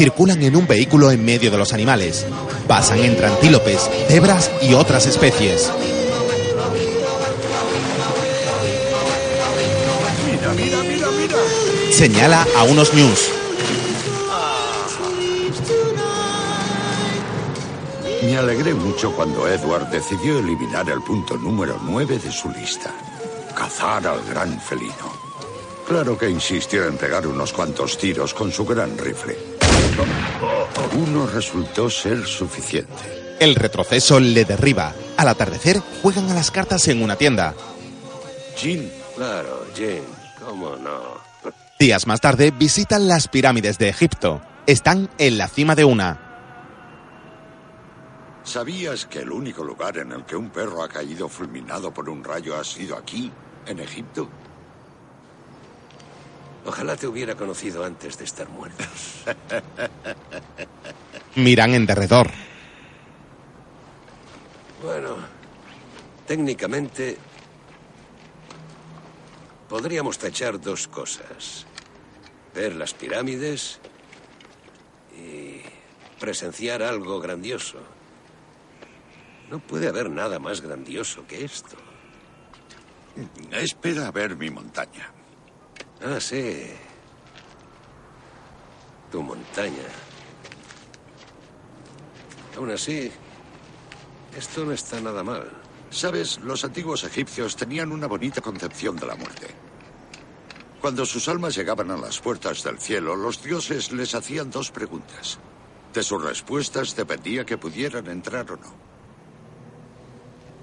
[0.00, 2.26] circulan en un vehículo en medio de los animales.
[2.66, 5.70] Pasan entre antílopes, cebras y otras especies.
[12.00, 13.28] Señala a unos news.
[18.22, 22.90] Me alegré mucho cuando Edward decidió eliminar el punto número 9 de su lista.
[23.54, 25.12] Cazar al gran felino.
[25.86, 29.36] Claro que insistió en pegar unos cuantos tiros con su gran rifle.
[30.96, 33.36] Uno resultó ser suficiente.
[33.38, 34.94] El retroceso le derriba.
[35.18, 37.54] Al atardecer, juegan a las cartas en una tienda.
[38.58, 38.90] Jean.
[39.14, 40.00] Claro, Jane.
[40.42, 41.29] ¿Cómo no?
[41.80, 44.42] Días más tarde, visitan las pirámides de Egipto.
[44.66, 46.20] Están en la cima de una.
[48.44, 52.22] ¿Sabías que el único lugar en el que un perro ha caído fulminado por un
[52.22, 53.32] rayo ha sido aquí,
[53.64, 54.28] en Egipto?
[56.66, 59.24] Ojalá te hubiera conocido antes de estar muertos.
[61.36, 62.30] Miran en derredor.
[64.82, 65.16] Bueno,
[66.26, 67.16] técnicamente
[69.66, 71.64] podríamos tachar dos cosas.
[72.54, 73.78] Ver las pirámides
[75.16, 75.60] y
[76.18, 77.78] presenciar algo grandioso.
[79.50, 81.76] No puede haber nada más grandioso que esto.
[83.50, 85.12] Espera a ver mi montaña.
[86.02, 86.66] Ah, sí.
[89.10, 89.88] Tu montaña.
[92.56, 93.10] Aún así,
[94.36, 95.50] esto no está nada mal.
[95.90, 99.48] Sabes, los antiguos egipcios tenían una bonita concepción de la muerte.
[100.80, 105.38] Cuando sus almas llegaban a las puertas del cielo, los dioses les hacían dos preguntas.
[105.92, 108.74] De sus respuestas dependía que pudieran entrar o no.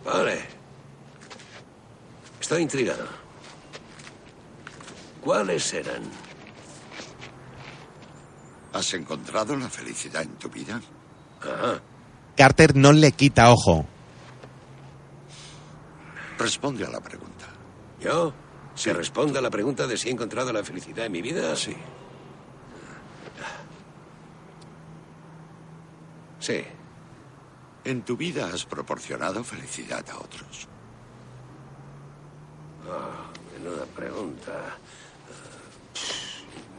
[0.03, 0.39] Vale.
[2.41, 3.05] Estoy intrigado.
[5.21, 6.03] ¿Cuáles eran?
[8.73, 10.81] ¿Has encontrado la felicidad en tu vida?
[11.41, 11.79] Ah,
[12.35, 13.85] Carter no le quita ojo.
[16.37, 17.45] Responde a la pregunta.
[17.99, 18.33] ¿yo?
[18.77, 21.55] ¿Se responde a la pregunta de si he encontrado la felicidad en mi vida?
[21.55, 21.75] Sí.
[26.39, 26.63] Sí.
[27.83, 30.67] En tu vida has proporcionado felicidad a otros.
[32.87, 34.77] Ah, menuda pregunta.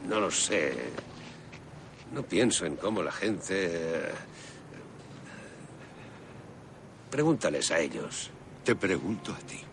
[0.08, 0.92] No lo sé.
[2.12, 4.12] No pienso en cómo la gente...
[7.10, 8.30] Pregúntales a ellos.
[8.64, 9.64] Te pregunto a ti.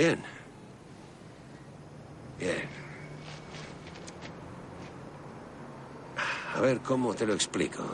[0.00, 0.18] Bien.
[2.38, 2.68] Bien.
[6.54, 7.84] A ver cómo te lo explico.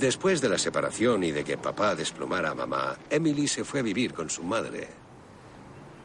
[0.00, 3.84] Después de la separación y de que papá desplomara a mamá, Emily se fue a
[3.84, 4.88] vivir con su madre.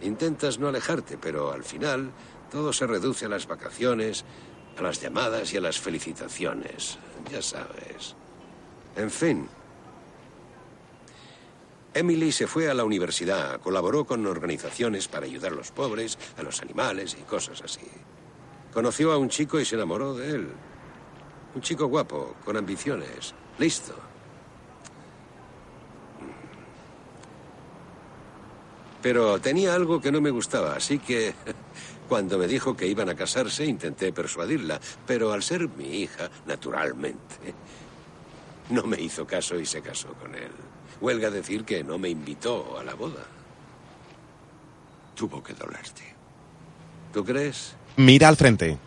[0.02, 2.12] Intentas no alejarte, pero al final
[2.52, 4.26] todo se reduce a las vacaciones,
[4.78, 7.00] a las llamadas y a las felicitaciones.
[7.32, 8.16] Ya sabes.
[8.96, 9.50] En fin.
[11.96, 16.44] Emily se fue a la universidad, colaboró con organizaciones para ayudar a los pobres, a
[16.44, 17.88] los animales y cosas así.
[18.74, 20.48] Conoció a un chico y se enamoró de él.
[21.56, 23.34] Un chico guapo, con ambiciones.
[23.58, 23.96] Listo.
[29.02, 31.34] Pero tenía algo que no me gustaba, así que
[32.10, 37.54] cuando me dijo que iban a casarse intenté persuadirla, pero al ser mi hija, naturalmente,
[38.70, 40.52] no me hizo caso y se casó con él.
[41.02, 43.24] Huelga decir que no me invitó a la boda.
[45.16, 46.04] Tuvo que dolerte.
[47.14, 47.76] ¿Tú crees?
[47.98, 48.78] Mira al frente.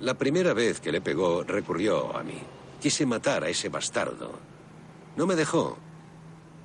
[0.00, 2.38] La primera vez que le pegó recurrió a mí.
[2.80, 4.38] Quise matar a ese bastardo.
[5.16, 5.78] No me dejó.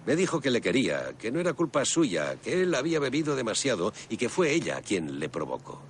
[0.06, 3.94] Me dijo que le quería, que no era culpa suya, que él había bebido demasiado
[4.10, 5.82] y que fue ella quien le provocó.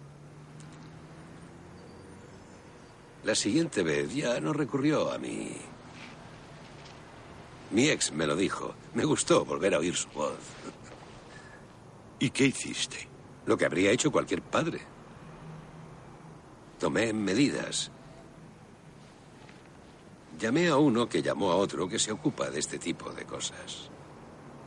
[3.24, 5.51] La siguiente vez ya no recurrió a mí.
[7.72, 8.74] Mi ex me lo dijo.
[8.93, 10.39] Me gustó volver a oír su voz.
[12.19, 13.07] ¿Y qué hiciste?
[13.45, 14.82] Lo que habría hecho cualquier padre.
[16.80, 17.91] Tomé medidas.
[20.39, 23.89] Llamé a uno que llamó a otro que se ocupa de este tipo de cosas.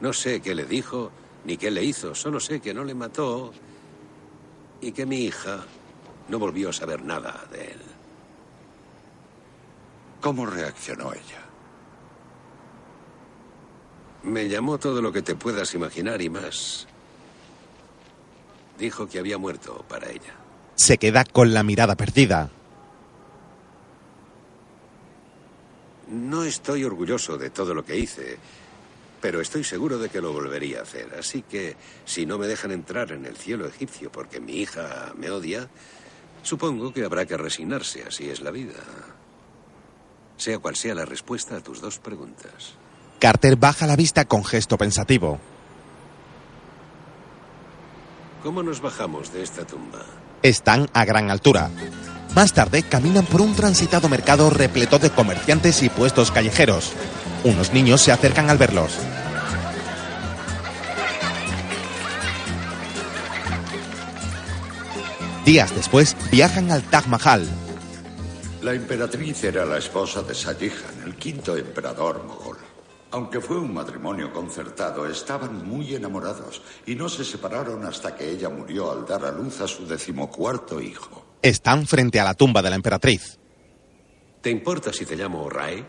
[0.00, 1.10] No sé qué le dijo
[1.44, 3.52] ni qué le hizo, solo sé que no le mató
[4.80, 5.64] y que mi hija
[6.28, 7.93] no volvió a saber nada de él.
[10.24, 11.42] ¿Cómo reaccionó ella?
[14.22, 16.86] Me llamó todo lo que te puedas imaginar y más.
[18.78, 20.34] Dijo que había muerto para ella.
[20.76, 22.48] Se queda con la mirada perdida.
[26.08, 28.38] No estoy orgulloso de todo lo que hice,
[29.20, 31.14] pero estoy seguro de que lo volvería a hacer.
[31.18, 35.28] Así que si no me dejan entrar en el cielo egipcio porque mi hija me
[35.28, 35.68] odia,
[36.42, 38.04] supongo que habrá que resignarse.
[38.04, 38.72] Así es la vida.
[40.36, 42.74] Sea cual sea la respuesta a tus dos preguntas.
[43.18, 45.38] Carter baja la vista con gesto pensativo.
[48.42, 50.00] ¿Cómo nos bajamos de esta tumba?
[50.42, 51.70] Están a gran altura.
[52.34, 56.92] Más tarde caminan por un transitado mercado repleto de comerciantes y puestos callejeros.
[57.44, 58.98] Unos niños se acercan al verlos.
[65.44, 67.46] Días después viajan al Taj Mahal.
[68.64, 72.56] La emperatriz era la esposa de Shah Jahan, el quinto emperador mogol.
[73.10, 78.48] Aunque fue un matrimonio concertado, estaban muy enamorados y no se separaron hasta que ella
[78.48, 81.26] murió al dar a luz a su decimocuarto hijo.
[81.42, 83.38] Están frente a la tumba de la emperatriz.
[84.40, 85.84] ¿Te importa si te llamo Ray?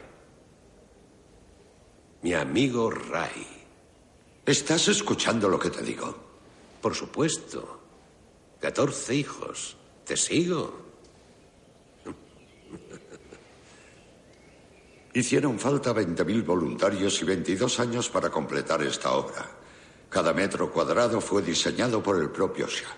[2.23, 3.47] Mi amigo Ray.
[4.45, 6.13] ¿Estás escuchando lo que te digo?
[6.81, 7.79] Por supuesto.
[8.59, 9.77] Catorce hijos.
[10.03, 10.84] ¿Te sigo?
[15.13, 19.45] Hicieron falta 20.000 voluntarios y 22 años para completar esta obra.
[20.09, 22.95] Cada metro cuadrado fue diseñado por el propio Shah.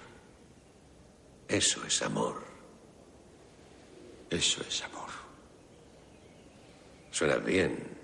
[1.47, 2.43] Eso es amor.
[4.29, 5.09] Eso es amor.
[7.11, 7.95] Suena bien.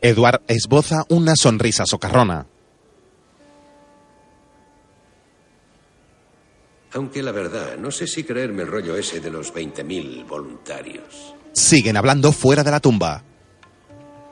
[0.00, 2.46] Edward esboza una sonrisa socarrona.
[6.94, 11.34] Aunque la verdad, no sé si creerme el rollo ese de los 20.000 voluntarios.
[11.52, 13.24] Siguen hablando fuera de la tumba.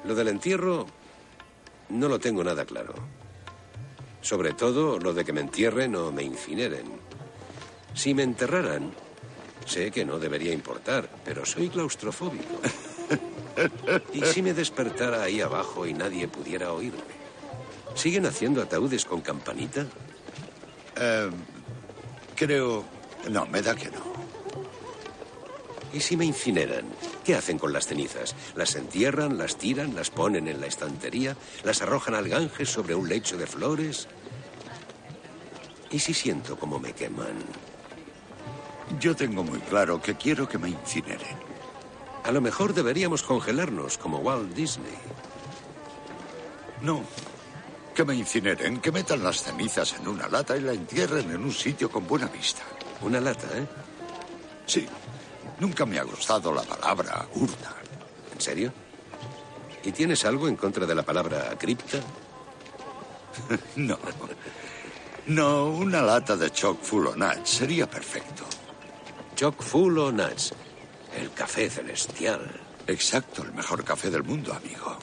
[0.05, 0.87] Lo del entierro
[1.89, 2.95] no lo tengo nada claro.
[4.21, 6.87] Sobre todo lo de que me entierren o me incineren.
[7.95, 8.93] Si me enterraran,
[9.67, 12.61] sé que no debería importar, pero soy claustrofóbico.
[14.13, 17.23] ¿Y si me despertara ahí abajo y nadie pudiera oírme?
[17.95, 19.85] ¿Siguen haciendo ataúdes con campanita?
[20.97, 21.31] Eh,
[22.35, 22.85] creo...
[23.29, 24.13] No, me da que no.
[25.93, 26.87] ¿Y si me incineran?
[27.25, 28.35] ¿Qué hacen con las cenizas?
[28.57, 33.09] ¿Las entierran, las tiran, las ponen en la estantería, las arrojan al Ganges sobre un
[33.09, 34.09] lecho de flores?
[35.91, 37.45] ¿Y si siento cómo me queman?
[38.99, 41.37] Yo tengo muy claro que quiero que me incineren.
[42.25, 44.97] A lo mejor deberíamos congelarnos como Walt Disney.
[46.81, 47.03] No.
[47.95, 51.53] Que me incineren, que metan las cenizas en una lata y la entierren en un
[51.53, 52.63] sitio con buena vista.
[53.03, 53.67] Una lata, ¿eh?
[54.67, 54.87] Sí.
[55.61, 57.75] Nunca me ha gustado la palabra urna.
[58.33, 58.73] ¿En serio?
[59.85, 61.99] ¿Y tienes algo en contra de la palabra cripta?
[63.77, 63.99] no.
[65.27, 68.45] No, una lata de choc full o nuts sería perfecto.
[69.37, 70.55] Choc full o nuts.
[71.17, 72.41] El café celestial.
[72.87, 74.99] Exacto, el mejor café del mundo, amigo.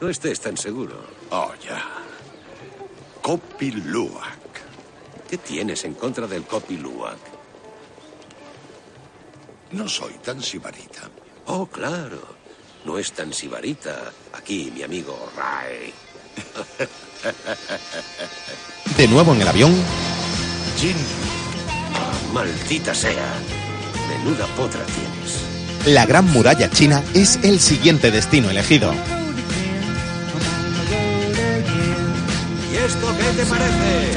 [0.00, 0.94] No estés tan seguro.
[1.30, 1.82] Oh, ya.
[3.22, 4.60] Kopi Luwak.
[5.30, 7.18] ¿Qué tienes en contra del Kopi Luwak?
[9.70, 11.08] No soy tan sibarita.
[11.46, 12.20] Oh, claro.
[12.84, 14.12] No es tan sibarita.
[14.32, 15.94] Aquí, mi amigo Ray.
[18.96, 19.72] De nuevo en el avión.
[20.78, 20.96] Jin.
[22.32, 23.34] Maldita sea.
[24.08, 25.44] Menuda potra tienes.
[25.86, 28.92] La gran muralla china es el siguiente destino elegido.
[32.92, 34.10] Esto qué te parece?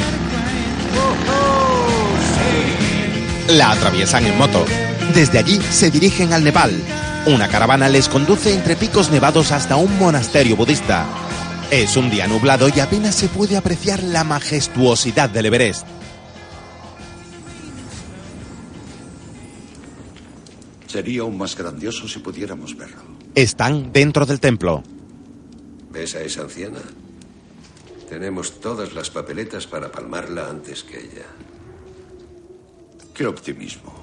[0.98, 1.88] ¡Oh, oh!
[3.48, 3.54] ¡Sí!
[3.54, 4.66] La atraviesan en moto.
[5.14, 6.72] Desde allí se dirigen al Nepal.
[7.28, 11.06] Una caravana les conduce entre picos nevados hasta un monasterio budista.
[11.72, 15.88] Es un día nublado y apenas se puede apreciar la majestuosidad del Everest.
[20.88, 23.04] Sería aún más grandioso si pudiéramos verlo.
[23.34, 24.84] Están dentro del templo.
[25.92, 26.80] ¿Ves a esa anciana?
[28.16, 31.28] Tenemos todas las papeletas para palmarla antes que ella.
[33.14, 33.94] Qué optimismo.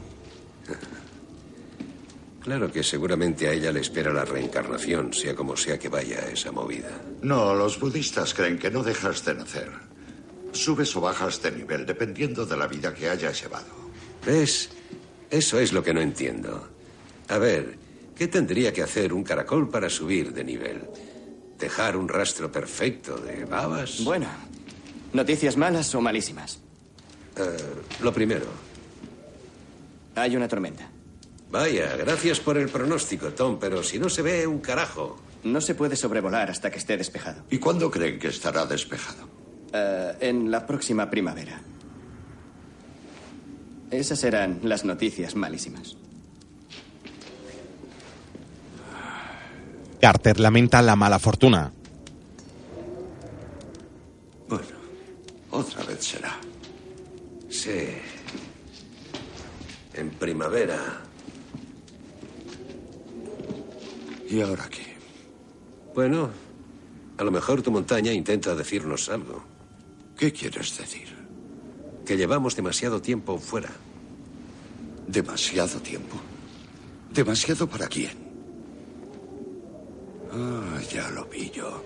[2.42, 6.30] Claro que seguramente a ella le espera la reencarnación, sea como sea que vaya a
[6.30, 6.90] esa movida.
[7.22, 9.70] No, los budistas creen que no dejas de nacer.
[10.50, 13.72] Subes o bajas de nivel dependiendo de la vida que hayas llevado.
[14.26, 14.70] ¿Ves?
[15.30, 16.68] Eso es lo que no entiendo.
[17.28, 17.78] A ver,
[18.16, 20.82] ¿qué tendría que hacer un caracol para subir de nivel?
[21.62, 24.02] Dejar un rastro perfecto de babas.
[24.02, 24.26] Bueno,
[25.12, 26.58] ¿noticias malas o malísimas?
[27.36, 27.56] Eh,
[28.00, 28.46] lo primero.
[30.16, 30.90] Hay una tormenta.
[31.52, 35.22] Vaya, gracias por el pronóstico, Tom, pero si no se ve un carajo.
[35.44, 37.44] No se puede sobrevolar hasta que esté despejado.
[37.48, 39.28] ¿Y cuándo creen que estará despejado?
[39.72, 41.60] Eh, en la próxima primavera.
[43.92, 45.96] Esas serán las noticias malísimas.
[50.02, 51.72] Carter lamenta la mala fortuna.
[54.48, 54.66] Bueno,
[55.52, 56.40] otra vez será.
[57.48, 57.86] Sí.
[59.94, 61.02] En primavera.
[64.28, 64.96] ¿Y ahora qué?
[65.94, 66.30] Bueno,
[67.16, 69.44] a lo mejor tu montaña intenta decirnos algo.
[70.18, 71.16] ¿Qué quieres decir?
[72.04, 73.70] Que llevamos demasiado tiempo fuera.
[75.06, 76.16] ¿Demasiado tiempo?
[77.12, 78.21] ¿Demasiado para quién?
[80.32, 81.84] Ah, ya lo pillo.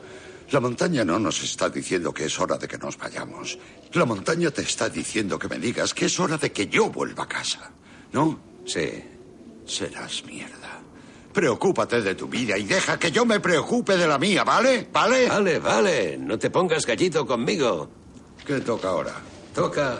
[0.51, 3.59] La montaña no nos está diciendo que es hora de que nos vayamos.
[3.93, 7.25] La montaña te está diciendo que me digas que es hora de que yo vuelva
[7.25, 7.71] a casa.
[8.13, 8.39] ¿No?
[8.65, 9.03] Sí.
[9.67, 10.81] Serás mierda.
[11.33, 14.89] Preocúpate de tu vida y deja que yo me preocupe de la mía, ¿vale?
[14.93, 15.27] ¿Vale?
[15.29, 16.17] Vale, vale.
[16.17, 17.91] No te pongas gallito conmigo.
[18.47, 19.15] ¿Qué toca ahora?
[19.55, 19.99] Toca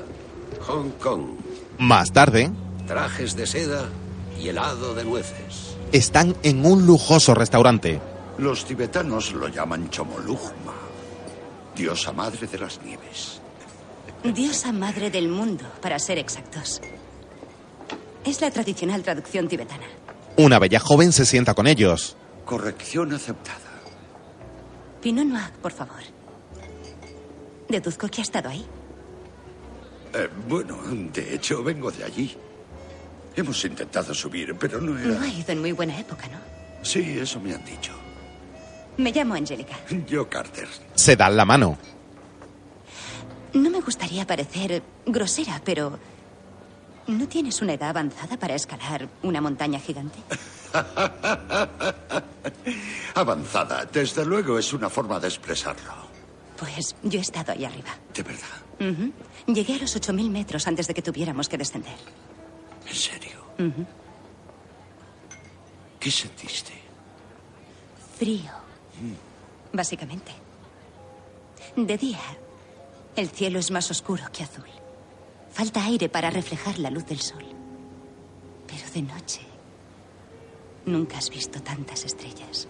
[0.67, 1.25] Hong Kong.
[1.79, 2.51] Más tarde,
[2.87, 3.89] Trajes de seda
[4.41, 5.77] y helado de nueces.
[5.91, 8.01] están en un lujoso restaurante.
[8.39, 10.75] Los tibetanos lo llaman Chomolungma,
[11.75, 13.41] diosa madre de las nieves.
[14.23, 16.83] Diosa madre del mundo, para ser exactos.
[18.25, 19.87] Es la tradicional traducción tibetana.
[20.37, 22.17] Una bella joven se sienta con ellos.
[22.45, 23.59] Corrección aceptada.
[25.01, 26.03] Pinot Noir, por favor.
[27.69, 28.67] Deduzco que ha estado ahí.
[30.13, 30.79] Eh, bueno,
[31.13, 32.37] de hecho, vengo de allí.
[33.35, 35.09] Hemos intentado subir, pero no era...
[35.09, 36.39] No ha ido en muy buena época, ¿no?
[36.83, 37.93] Sí, eso me han dicho.
[38.99, 39.77] Me llamo Angélica.
[40.07, 40.69] Yo, Carter.
[40.95, 41.77] Se dan la mano.
[43.53, 45.99] No me gustaría parecer grosera, pero...
[47.07, 50.19] ¿No tienes una edad avanzada para escalar una montaña gigante?
[53.15, 55.93] Avanzada, desde luego es una forma de expresarlo.
[56.59, 57.91] Pues yo he estado ahí arriba.
[58.13, 59.13] De verdad.
[59.47, 61.95] Llegué a los 8.000 metros antes de que tuviéramos que descender.
[62.89, 63.45] ¿En serio?
[66.01, 66.73] ¿Qué sentiste?
[68.19, 68.51] Frío,
[69.73, 70.33] básicamente.
[71.77, 72.21] De día,
[73.17, 74.69] el cielo es más oscuro que azul.
[75.53, 77.45] Falta aire para reflejar la luz del sol.
[78.67, 79.41] Pero de noche,
[80.85, 82.69] nunca has visto tantas estrellas.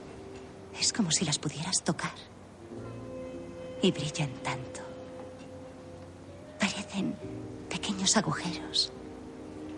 [0.79, 2.15] Es como si las pudieras tocar.
[3.83, 4.81] Y brillan tanto.
[6.59, 7.15] Parecen
[7.69, 8.93] pequeños agujeros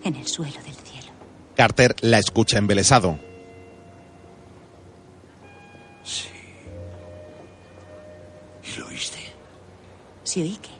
[0.05, 1.09] en el suelo del cielo.
[1.57, 3.18] Carter la escucha embelesado.
[6.05, 6.38] Sí.
[8.79, 9.18] ¿Y lo oíste?
[10.22, 10.70] ¿Sí oí qué?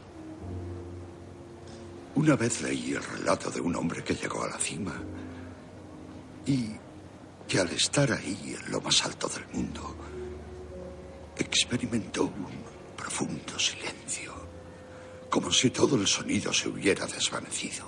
[2.15, 4.95] Una vez leí el relato de un hombre que llegó a la cima
[6.47, 6.70] y
[7.49, 9.97] que al estar ahí en lo más alto del mundo
[11.37, 12.47] experimentó un
[12.97, 14.33] profundo silencio,
[15.29, 17.85] como si todo el sonido se hubiera desvanecido.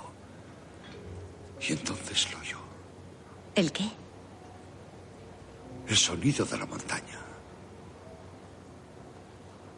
[1.65, 2.57] Y entonces lo oyó,
[3.55, 3.89] ¿El qué?
[5.87, 7.20] el sonido de la montaña.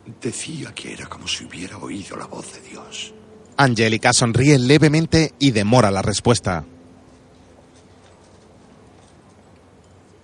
[0.06, 3.14] Decía que era como si hubiera oído la voz de Dios.
[3.56, 6.66] Angélica sonríe levemente y demora la respuesta.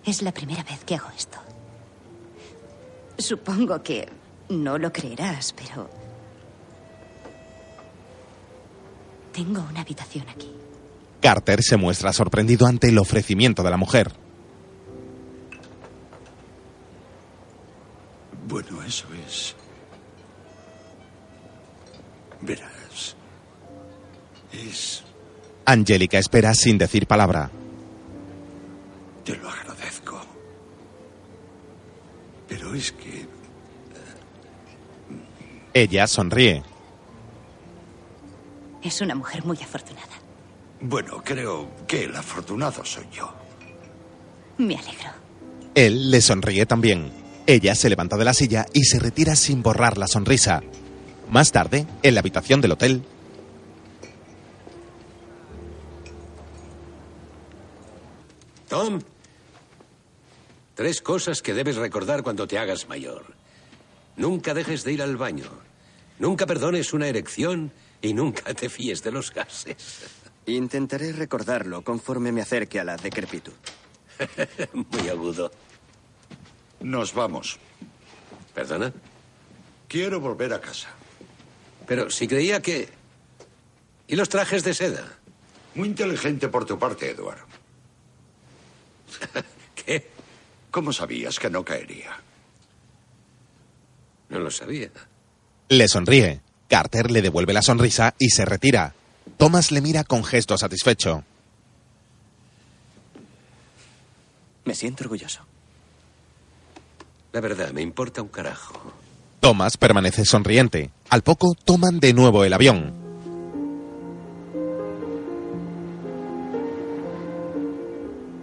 [0.05, 1.37] Es la primera vez que hago esto.
[3.17, 4.09] Supongo que
[4.49, 5.89] no lo creerás, pero...
[9.31, 10.51] Tengo una habitación aquí.
[11.21, 14.11] Carter se muestra sorprendido ante el ofrecimiento de la mujer.
[18.47, 19.55] Bueno, eso es.
[22.41, 23.15] Verás.
[24.51, 25.03] Es.
[25.65, 27.51] Angélica espera sin decir palabra.
[29.23, 30.19] Te lo agradezco.
[32.47, 33.27] Pero es que.
[35.73, 36.63] Ella sonríe.
[38.81, 40.07] Es una mujer muy afortunada.
[40.81, 43.31] Bueno, creo que el afortunado soy yo.
[44.57, 45.11] Me alegro.
[45.75, 47.11] Él le sonríe también.
[47.45, 50.61] Ella se levanta de la silla y se retira sin borrar la sonrisa.
[51.29, 53.03] Más tarde, en la habitación del hotel,
[58.67, 58.99] Tom,
[60.75, 63.25] tres cosas que debes recordar cuando te hagas mayor.
[64.15, 65.49] Nunca dejes de ir al baño.
[66.19, 70.07] Nunca perdones una erección y nunca te fíes de los gases.
[70.45, 73.53] Intentaré recordarlo conforme me acerque a la decrepitud.
[74.73, 75.51] Muy agudo.
[76.81, 77.59] Nos vamos.
[78.53, 78.91] ¿Perdona?
[79.87, 80.89] Quiero volver a casa.
[81.89, 82.87] Pero si creía que...
[84.07, 85.17] ¿Y los trajes de seda?
[85.73, 87.39] Muy inteligente por tu parte, Edward.
[89.75, 90.07] ¿Qué?
[90.69, 92.11] ¿Cómo sabías que no caería?
[94.29, 94.91] No lo sabía.
[95.69, 96.41] Le sonríe.
[96.67, 98.93] Carter le devuelve la sonrisa y se retira.
[99.37, 101.23] Thomas le mira con gesto satisfecho.
[104.65, 105.43] Me siento orgulloso.
[107.31, 108.93] La verdad, me importa un carajo.
[109.39, 110.91] Thomas permanece sonriente.
[111.09, 112.93] Al poco toman de nuevo el avión.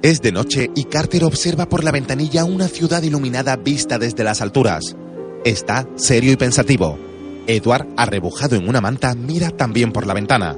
[0.02, 4.40] Es de noche y Carter observa por la ventanilla una ciudad iluminada vista desde las
[4.40, 4.96] alturas.
[5.44, 6.98] Está serio y pensativo.
[7.46, 10.56] Edward, arrebujado en una manta, mira también por la ventana.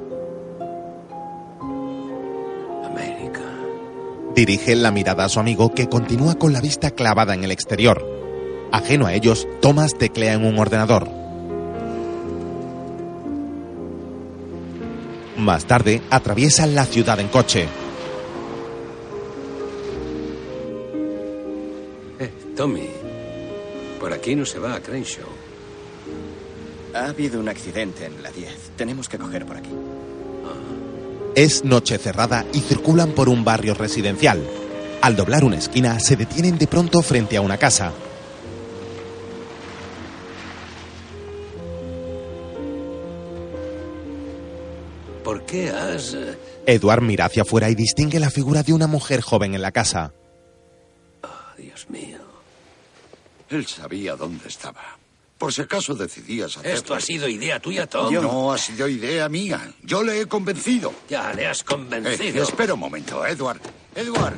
[2.84, 3.42] América.
[4.34, 8.17] Dirige la mirada a su amigo que continúa con la vista clavada en el exterior.
[8.72, 11.08] Ajeno a ellos, Thomas teclea en un ordenador.
[15.36, 17.68] Más tarde, atraviesan la ciudad en coche.
[22.18, 22.88] Eh, Tommy.
[24.00, 25.28] Por aquí no se va a Crenshaw.
[26.94, 28.72] Ha habido un accidente en la 10.
[28.76, 29.70] Tenemos que coger por aquí.
[31.34, 34.42] Es noche cerrada y circulan por un barrio residencial.
[35.00, 37.92] Al doblar una esquina, se detienen de pronto frente a una casa.
[45.48, 46.14] Qué has...?
[46.14, 49.72] eh, Edward mira hacia afuera y distingue la figura de una mujer joven en la
[49.72, 50.12] casa.
[51.56, 52.18] Dios mío.
[53.50, 54.98] Él sabía dónde estaba.
[55.38, 56.76] Por si acaso decidías hacerlo.
[56.76, 58.12] Esto ha sido idea tuya, Tom.
[58.12, 59.72] No ha sido idea mía.
[59.82, 60.92] Yo le he convencido.
[61.08, 62.40] Ya le has convencido.
[62.40, 63.60] Eh, espera un momento, Edward.
[63.94, 64.36] Edward.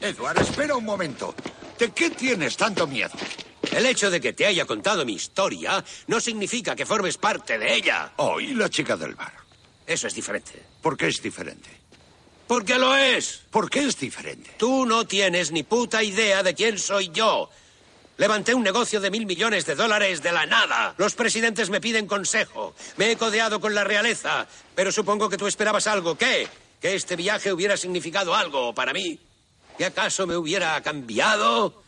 [0.00, 1.34] Edward, espera un momento.
[1.78, 3.12] ¿De qué tienes tanto miedo?
[3.70, 7.74] El hecho de que te haya contado mi historia no significa que formes parte de
[7.74, 8.12] ella.
[8.16, 9.32] Oh, y la chica del bar.
[9.88, 10.52] Eso es diferente.
[10.82, 11.70] ¿Por qué es diferente?
[12.46, 13.40] Porque lo es.
[13.50, 14.50] ¿Por qué es diferente?
[14.58, 17.48] Tú no tienes ni puta idea de quién soy yo.
[18.18, 20.94] Levanté un negocio de mil millones de dólares de la nada.
[20.98, 22.74] Los presidentes me piden consejo.
[22.98, 24.46] Me he codeado con la realeza.
[24.74, 26.18] Pero supongo que tú esperabas algo.
[26.18, 26.46] ¿Qué?
[26.82, 29.18] Que este viaje hubiera significado algo para mí.
[29.78, 31.82] ¿Que acaso me hubiera cambiado?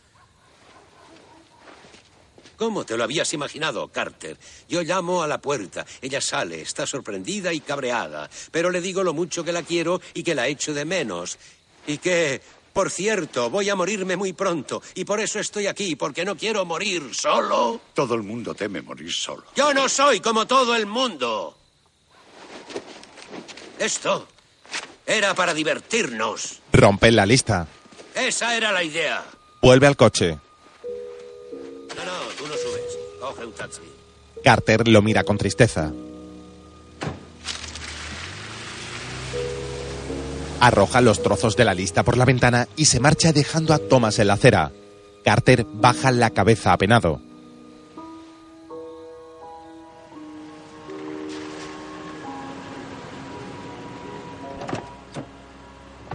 [2.61, 4.37] ¿Cómo te lo habías imaginado, Carter?
[4.69, 5.83] Yo llamo a la puerta.
[5.99, 8.29] Ella sale, está sorprendida y cabreada.
[8.51, 11.39] Pero le digo lo mucho que la quiero y que la echo de menos.
[11.87, 12.39] Y que,
[12.71, 14.83] por cierto, voy a morirme muy pronto.
[14.93, 17.81] Y por eso estoy aquí, porque no quiero morir solo.
[17.95, 19.43] Todo el mundo teme morir solo.
[19.55, 21.57] Yo no soy como todo el mundo.
[23.79, 24.27] Esto
[25.07, 26.59] era para divertirnos.
[26.71, 27.65] Rompen la lista.
[28.13, 29.25] Esa era la idea.
[29.63, 30.37] Vuelve al coche.
[31.95, 32.97] No, no, tú no subes.
[33.19, 33.81] Coge un taxi.
[34.43, 35.91] Carter lo mira con tristeza.
[40.59, 44.19] Arroja los trozos de la lista por la ventana y se marcha dejando a Thomas
[44.19, 44.71] en la acera.
[45.23, 47.19] Carter baja la cabeza apenado.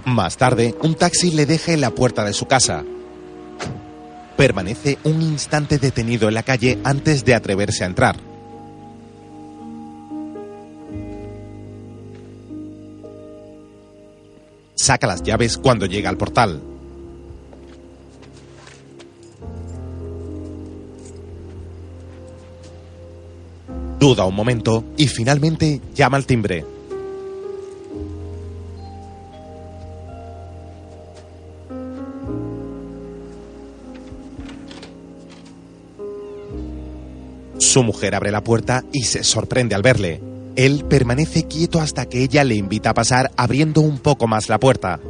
[0.05, 2.85] Más tarde, un taxi le deja en la puerta de su casa.
[4.37, 8.17] Permanece un instante detenido en la calle antes de atreverse a entrar.
[14.75, 16.61] Saca las llaves cuando llega al portal.
[23.99, 26.76] Duda un momento y finalmente llama al timbre.
[37.59, 40.21] Su mujer abre la puerta y se sorprende al verle.
[40.57, 44.59] Él permanece quieto hasta que ella le invita a pasar abriendo un poco más la
[44.59, 45.01] puerta.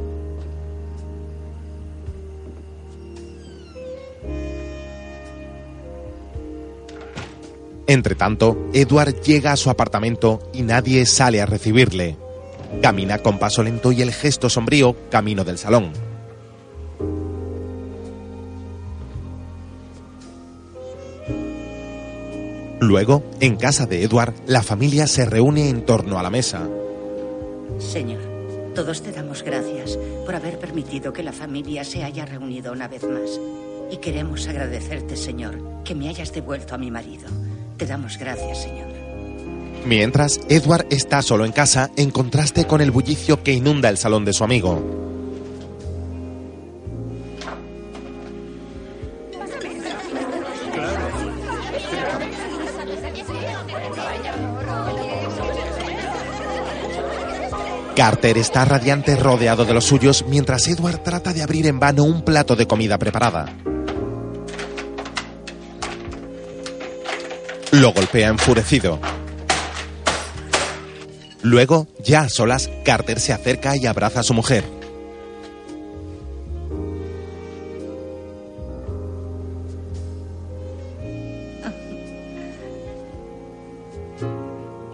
[7.87, 12.17] Entre tanto, Edward llega a su apartamento y nadie sale a recibirle.
[12.81, 16.06] Camina con paso lento y el gesto sombrío camino del salón.
[22.79, 26.67] Luego, en casa de Edward, la familia se reúne en torno a la mesa.
[27.79, 28.21] Señor,
[28.75, 33.03] todos te damos gracias por haber permitido que la familia se haya reunido una vez
[33.03, 33.39] más.
[33.91, 37.27] Y queremos agradecerte, Señor, que me hayas devuelto a mi marido.
[37.77, 38.87] Te damos gracias, Señor.
[39.85, 44.25] Mientras, Edward está solo en casa en contraste con el bullicio que inunda el salón
[44.25, 44.96] de su amigo.
[57.97, 62.21] Carter está radiante rodeado de los suyos mientras Edward trata de abrir en vano un
[62.21, 63.51] plato de comida preparada.
[67.71, 68.99] Lo golpea enfurecido.
[71.41, 74.76] Luego, ya a solas, Carter se acerca y abraza a su mujer.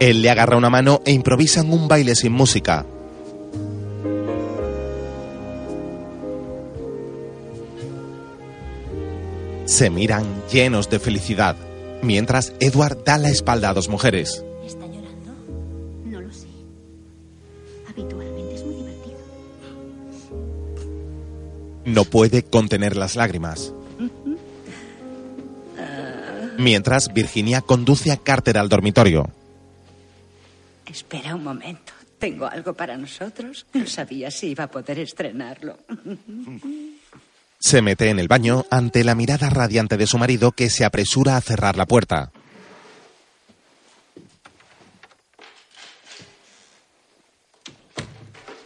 [0.04, 2.84] Él le agarra una mano e improvisan un baile sin música.
[9.64, 11.56] Se miran llenos de felicidad,
[12.02, 14.44] mientras Edward da la espalda a dos mujeres.
[14.62, 15.32] ¿Está llorando?
[16.04, 16.48] No lo sé.
[17.88, 19.16] Habitualmente es muy divertido.
[21.86, 23.72] No puede contener las lágrimas.
[26.58, 29.30] Mientras Virginia conduce a Carter al dormitorio.
[30.94, 31.92] Espera un momento.
[32.20, 33.66] Tengo algo para nosotros.
[33.72, 35.76] No sabía si iba a poder estrenarlo.
[37.58, 41.36] Se mete en el baño ante la mirada radiante de su marido que se apresura
[41.36, 42.30] a cerrar la puerta.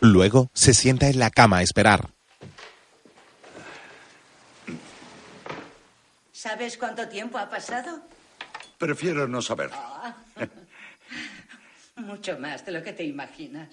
[0.01, 2.11] Luego se sienta en la cama a esperar.
[6.33, 8.03] ¿Sabes cuánto tiempo ha pasado?
[8.77, 9.71] Prefiero no saber.
[11.99, 13.69] Mucho más de lo que te imaginas.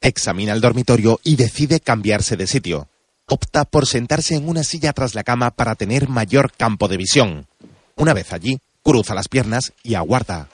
[0.00, 2.88] Examina el dormitorio y decide cambiarse de sitio.
[3.26, 7.46] Opta por sentarse en una silla tras la cama para tener mayor campo de visión.
[7.96, 10.48] Una vez allí, cruza las piernas y aguarda.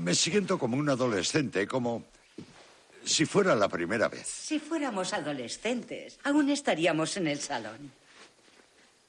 [0.00, 2.04] Me siento como un adolescente, como
[3.04, 4.26] si fuera la primera vez.
[4.26, 7.92] Si fuéramos adolescentes, aún estaríamos en el salón.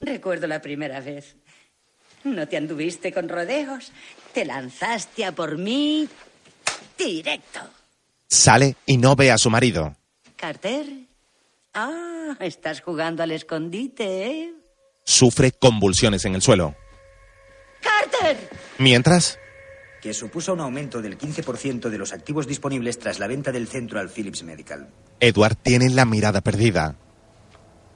[0.01, 1.35] Recuerdo la primera vez.
[2.23, 3.91] No te anduviste con rodeos.
[4.33, 6.07] Te lanzaste a por mí
[6.97, 7.61] directo.
[8.27, 9.95] Sale y no ve a su marido.
[10.35, 10.85] Carter.
[11.73, 14.53] Ah, estás jugando al escondite, ¿eh?
[15.03, 16.75] Sufre convulsiones en el suelo.
[17.81, 18.49] ¡Carter!
[18.79, 19.37] Mientras,
[20.05, 23.99] Que supuso un aumento del 15% de los activos disponibles tras la venta del centro
[23.99, 24.87] al Philips Medical.
[25.19, 26.95] Edward tiene la mirada perdida.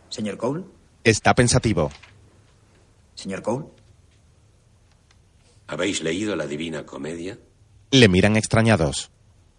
[0.10, 0.64] Señor Cole.
[1.03, 1.91] Está pensativo.
[3.14, 3.68] Señor Cole.
[5.68, 7.38] ¿Habéis leído la Divina Comedia?
[7.91, 9.11] Le miran extrañados.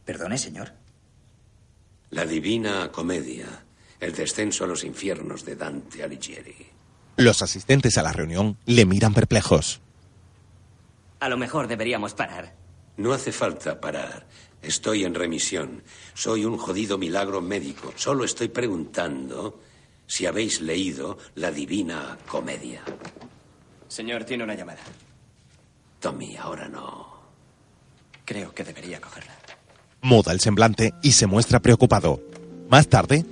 [0.05, 0.73] Perdone, señor.
[2.11, 3.47] La Divina Comedia.
[4.01, 6.67] El descenso a los infiernos de Dante Alighieri.
[7.17, 9.81] Los asistentes a la reunión le miran perplejos.
[11.21, 12.55] A lo mejor deberíamos parar.
[12.97, 14.27] No hace falta parar.
[14.63, 15.83] Estoy en remisión.
[16.15, 17.93] Soy un jodido milagro médico.
[17.97, 19.61] Solo estoy preguntando
[20.07, 22.83] si habéis leído la Divina Comedia.
[23.89, 24.81] Señor, tiene una llamada.
[25.99, 27.21] Tommy, ahora no.
[28.25, 29.35] Creo que debería cogerla.
[30.03, 32.21] Muda el semblante y se muestra preocupado.
[32.69, 33.25] Más tarde,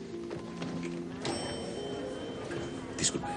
[2.99, 3.29] Disculpe.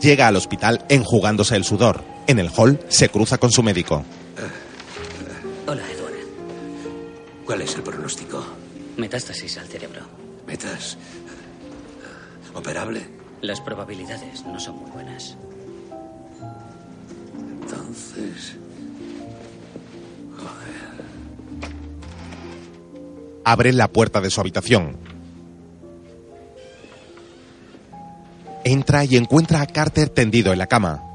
[0.00, 2.02] llega al hospital enjugándose el sudor.
[2.28, 4.04] En el hall se cruza con su médico.
[5.66, 6.12] Hola, Edward.
[7.46, 8.44] ¿Cuál es el pronóstico?
[8.98, 10.02] Metástasis al cerebro.
[10.46, 10.98] ¿Metas?
[12.54, 13.08] ¿Operable?
[13.40, 15.38] Las probabilidades no son muy buenas.
[17.62, 18.56] Entonces.
[23.42, 24.98] Abre la puerta de su habitación.
[28.64, 31.07] Entra y encuentra a Carter tendido en la cama.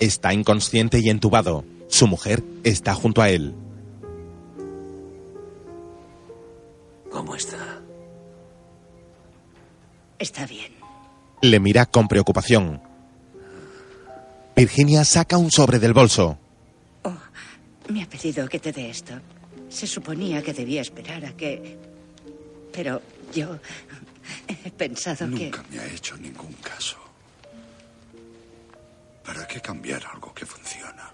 [0.00, 1.64] Está inconsciente y entubado.
[1.88, 3.54] Su mujer está junto a él.
[7.10, 7.80] ¿Cómo está?
[10.18, 10.72] Está bien.
[11.42, 12.80] Le mira con preocupación.
[14.54, 16.38] Virginia saca un sobre del bolso.
[17.88, 19.14] Me ha pedido que te dé esto.
[19.68, 21.76] Se suponía que debía esperar a que...
[22.72, 23.02] Pero
[23.34, 23.58] yo
[24.46, 25.46] he pensado que...
[25.46, 26.99] Nunca me ha hecho ningún caso.
[29.32, 31.12] ¿Para qué cambiar algo que funciona?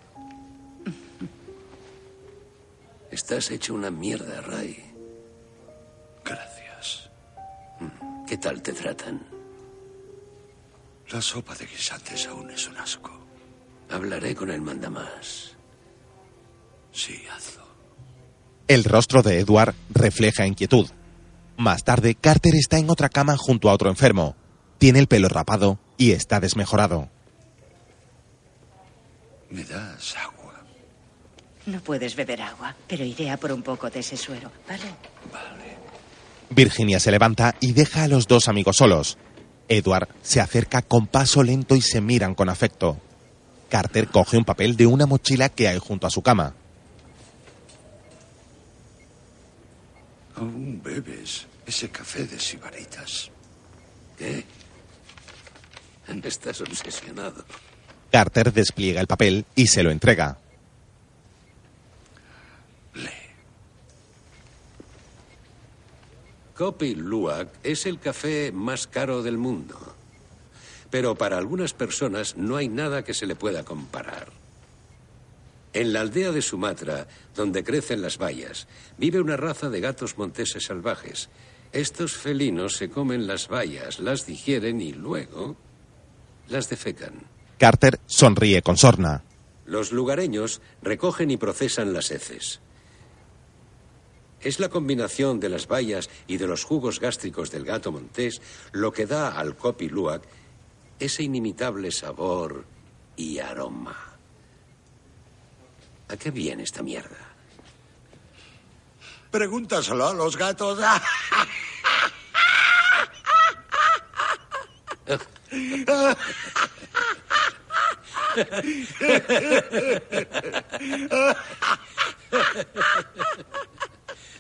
[3.11, 4.83] Estás hecho una mierda, Ray.
[6.25, 7.11] Gracias.
[8.27, 9.23] ¿Qué tal te tratan?
[11.11, 13.11] La sopa de guisantes aún es un asco.
[13.91, 15.55] Hablaré con el mandamás.
[16.93, 17.67] Sí, hazlo.
[18.67, 20.89] El rostro de Edward refleja inquietud.
[21.59, 24.37] Más tarde, Carter está en otra cama junto a otro enfermo.
[24.79, 27.11] Tiene el pelo rapado y está desmejorado.
[29.57, 30.53] ¿Me das agua?
[31.65, 34.85] No puedes beber agua, pero iré a por un poco de ese suero, ¿vale?
[36.51, 39.17] Virginia se levanta y deja a los dos amigos solos.
[39.67, 43.01] Edward se acerca con paso lento y se miran con afecto.
[43.71, 46.55] Carter coge un papel de una mochila que hay junto a su cama.
[50.35, 53.31] Aún bebes ese café de sibaritas.
[54.19, 54.45] ¿Qué?
[56.25, 57.43] Estás obsesionado.
[58.17, 60.39] Carter despliega el papel y se lo entrega.
[66.57, 69.95] Kopi Luwak es el café más caro del mundo.
[70.89, 74.29] Pero para algunas personas no hay nada que se le pueda comparar.
[75.75, 78.67] En la aldea de Sumatra, donde crecen las bayas,
[78.97, 81.29] vive una raza de gatos monteses salvajes.
[81.71, 85.55] Estos felinos se comen las bayas, las digieren y luego
[86.49, 87.36] las defecan.
[87.59, 89.23] Carter sonríe con sorna.
[89.65, 92.61] Los lugareños recogen y procesan las heces.
[94.41, 98.41] Es la combinación de las bayas y de los jugos gástricos del gato montés
[98.73, 100.23] lo que da al Kopi Luwak
[101.01, 102.65] ese inimitable sabor
[103.17, 103.97] y aroma.
[106.09, 107.17] ¿A qué viene esta mierda?
[109.31, 110.79] Pregúntaselo a los gatos.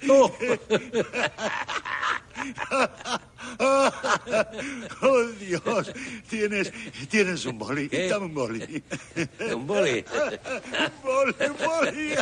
[0.08, 0.32] Oh.
[5.02, 5.92] Oh, Dios.
[6.28, 6.72] Tienes,
[7.08, 7.88] tienes un boli.
[7.88, 8.08] ¿Qué?
[8.08, 8.84] Dame un boli.
[9.52, 10.04] ¿Un boli?
[11.02, 12.14] Boli, un boli.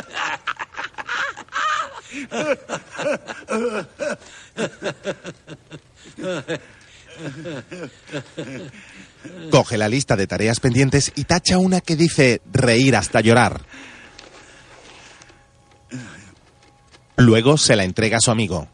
[9.51, 13.61] Coge la lista de tareas pendientes y tacha una que dice reír hasta llorar.
[17.17, 18.67] Luego se la entrega a su amigo.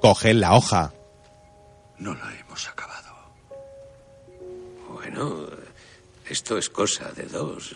[0.00, 0.92] Coge la hoja.
[1.98, 3.14] No la hemos acabado.
[4.88, 5.46] Bueno,
[6.28, 7.74] esto es cosa de dos.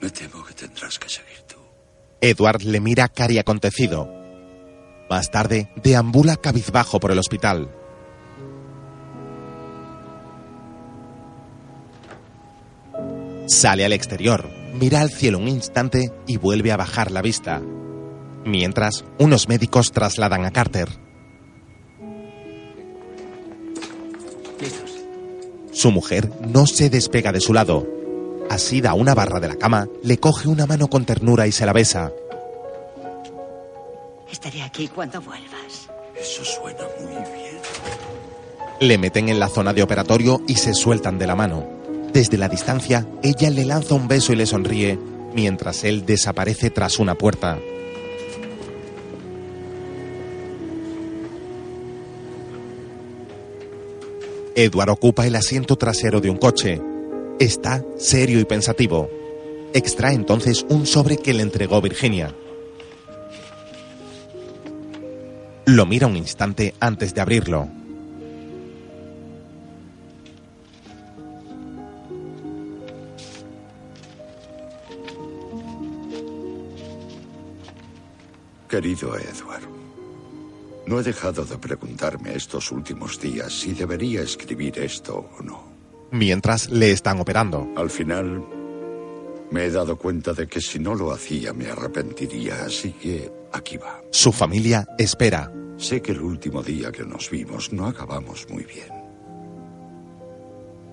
[0.00, 1.56] Me temo que tendrás que seguir tú.
[2.20, 4.21] Edward le mira cari acontecido.
[5.12, 7.68] Más tarde, deambula cabizbajo por el hospital.
[13.46, 17.60] Sale al exterior, mira al cielo un instante y vuelve a bajar la vista.
[18.46, 20.88] Mientras, unos médicos trasladan a Carter.
[24.58, 24.92] Listos.
[25.72, 27.86] Su mujer no se despega de su lado.
[28.48, 31.66] Asida a una barra de la cama, le coge una mano con ternura y se
[31.66, 32.12] la besa.
[34.32, 35.90] Estaré aquí cuando vuelvas.
[36.18, 37.60] Eso suena muy bien.
[38.80, 41.68] Le meten en la zona de operatorio y se sueltan de la mano.
[42.14, 44.98] Desde la distancia, ella le lanza un beso y le sonríe,
[45.34, 47.58] mientras él desaparece tras una puerta.
[54.54, 56.80] Edward ocupa el asiento trasero de un coche.
[57.38, 59.10] Está serio y pensativo.
[59.74, 62.34] Extrae entonces un sobre que le entregó Virginia.
[65.66, 67.68] Lo mira un instante antes de abrirlo.
[78.68, 79.68] Querido Edward,
[80.86, 85.72] no he dejado de preguntarme estos últimos días si debería escribir esto o no.
[86.10, 87.68] Mientras le están operando.
[87.76, 88.42] Al final,
[89.50, 93.76] me he dado cuenta de que si no lo hacía me arrepentiría, así que aquí
[93.76, 94.02] va.
[94.10, 95.52] Su familia espera.
[95.76, 98.88] Sé que el último día que nos vimos no acabamos muy bien.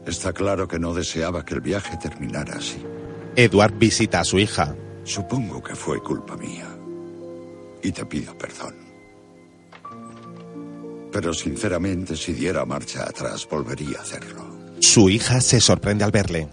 [0.05, 2.83] Está claro que no deseaba que el viaje terminara así.
[3.35, 4.75] Edward visita a su hija.
[5.03, 6.67] Supongo que fue culpa mía.
[7.83, 8.75] Y te pido perdón.
[11.11, 14.43] Pero sinceramente, si diera marcha atrás, volvería a hacerlo.
[14.79, 16.49] Su hija se sorprende al verle.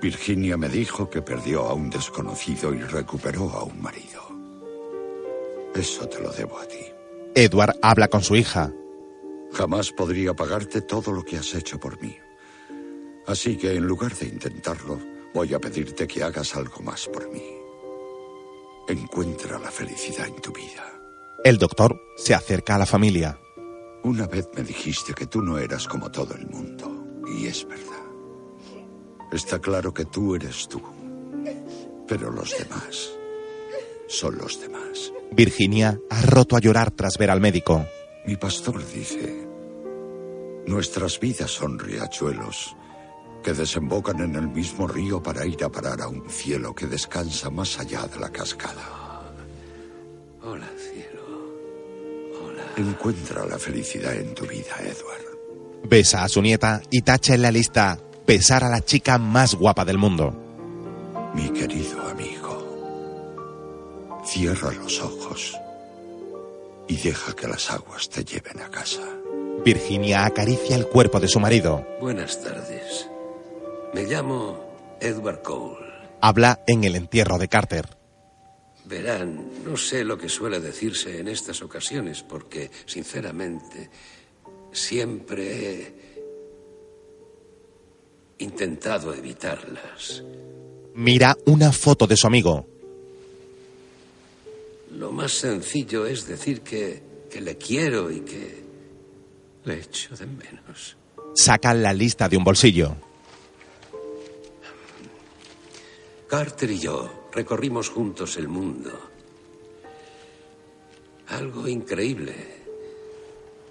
[0.00, 4.17] Virginia me dijo que perdió a un desconocido y recuperó a un marido.
[5.78, 6.84] Eso te lo debo a ti.
[7.36, 8.72] Edward habla con su hija.
[9.52, 12.16] Jamás podría pagarte todo lo que has hecho por mí.
[13.28, 14.98] Así que en lugar de intentarlo,
[15.32, 17.44] voy a pedirte que hagas algo más por mí.
[18.88, 21.00] Encuentra la felicidad en tu vida.
[21.44, 23.38] El doctor se acerca a la familia.
[24.02, 28.04] Una vez me dijiste que tú no eras como todo el mundo, y es verdad.
[29.30, 30.82] Está claro que tú eres tú,
[32.08, 33.12] pero los demás
[34.08, 35.12] son los demás.
[35.32, 37.86] Virginia ha roto a llorar tras ver al médico.
[38.26, 39.46] Mi pastor dice,
[40.66, 42.76] nuestras vidas son riachuelos
[43.42, 47.50] que desembocan en el mismo río para ir a parar a un cielo que descansa
[47.50, 49.22] más allá de la cascada.
[50.42, 51.18] Hola, cielo.
[52.76, 55.28] Encuentra la felicidad en tu vida, Edward.
[55.88, 59.84] Besa a su nieta y tacha en la lista besar a la chica más guapa
[59.86, 60.34] del mundo.
[61.34, 62.37] Mi querido amigo,
[64.28, 65.56] cierra los ojos
[66.86, 69.02] y deja que las aguas te lleven a casa.
[69.64, 71.86] Virginia acaricia el cuerpo de su marido.
[72.00, 73.08] Buenas tardes.
[73.94, 75.78] Me llamo Edward Cole.
[76.20, 77.96] Habla en el entierro de Carter.
[78.84, 83.90] Verán, no sé lo que suele decirse en estas ocasiones porque, sinceramente,
[84.72, 85.94] siempre he
[88.38, 90.22] intentado evitarlas.
[90.94, 92.77] Mira una foto de su amigo.
[94.98, 97.00] Lo más sencillo es decir que,
[97.30, 98.64] que le quiero y que
[99.64, 100.96] le echo de menos.
[101.36, 102.96] Saca la lista de un bolsillo.
[106.26, 108.90] Carter y yo recorrimos juntos el mundo.
[111.28, 112.34] Algo increíble,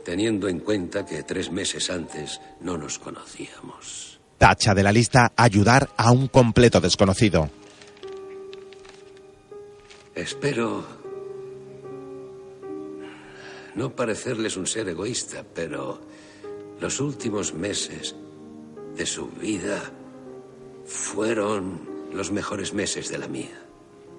[0.05, 4.21] teniendo en cuenta que tres meses antes no nos conocíamos.
[4.37, 7.49] Tacha de la lista ayudar a un completo desconocido.
[10.15, 11.06] Espero
[13.77, 16.01] no parecerles un ser egoísta, pero
[16.81, 18.15] los últimos meses
[18.95, 19.79] de su vida
[20.83, 23.61] fueron los mejores meses de la mía.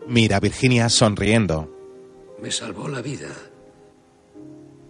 [0.06, 1.68] Mira Virginia sonriendo.
[2.40, 3.34] Me salvó la vida.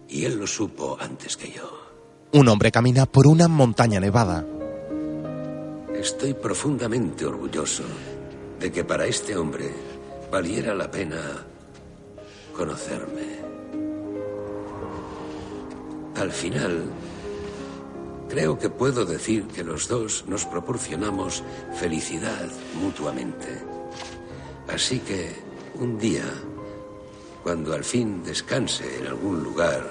[0.06, 1.88] Y él lo supo antes que yo.
[2.32, 4.46] Un hombre camina por una montaña nevada.
[5.94, 7.84] Estoy profundamente orgulloso
[8.60, 9.70] de que para este hombre
[10.30, 11.46] valiera la pena
[12.54, 13.47] conocerme.
[16.18, 16.84] Al final,
[18.28, 21.44] creo que puedo decir que los dos nos proporcionamos
[21.78, 23.62] felicidad mutuamente.
[24.66, 25.32] Así que,
[25.76, 26.24] un día,
[27.44, 29.88] cuando al fin descanse en algún lugar,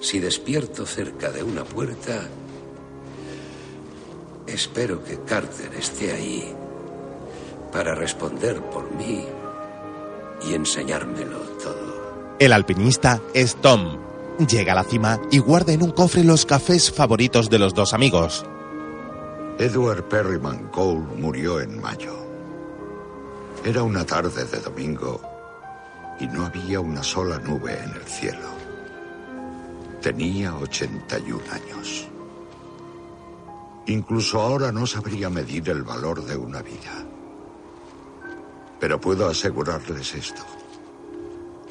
[0.00, 2.28] si despierto cerca de una puerta,
[4.46, 6.54] espero que Carter esté ahí
[7.72, 9.24] para responder por mí
[10.46, 12.36] y enseñármelo todo.
[12.38, 14.11] El alpinista es Tom.
[14.48, 17.94] Llega a la cima y guarda en un cofre los cafés favoritos de los dos
[17.94, 18.44] amigos.
[19.58, 22.14] Edward Perryman Cole murió en mayo.
[23.64, 25.20] Era una tarde de domingo
[26.18, 28.48] y no había una sola nube en el cielo.
[30.00, 32.08] Tenía 81 años.
[33.86, 37.06] Incluso ahora no sabría medir el valor de una vida.
[38.80, 40.42] Pero puedo asegurarles esto.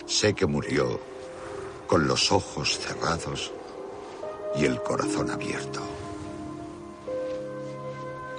[0.05, 1.10] Sé que murió
[1.91, 3.51] con los ojos cerrados
[4.55, 5.81] y el corazón abierto.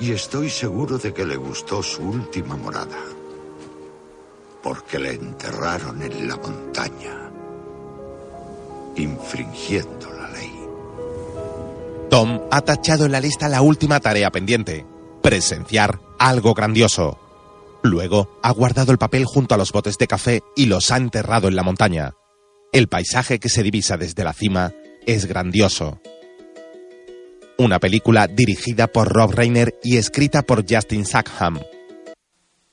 [0.00, 2.96] Y estoy seguro de que le gustó su última morada,
[4.62, 7.30] porque le enterraron en la montaña,
[8.96, 10.66] infringiendo la ley.
[12.08, 14.86] Tom ha tachado en la lista la última tarea pendiente,
[15.22, 17.18] presenciar algo grandioso.
[17.82, 21.48] Luego ha guardado el papel junto a los botes de café y los ha enterrado
[21.48, 22.14] en la montaña.
[22.72, 24.72] El paisaje que se divisa desde la cima
[25.04, 26.00] es grandioso.
[27.58, 31.60] Una película dirigida por Rob Reiner y escrita por Justin Sackham.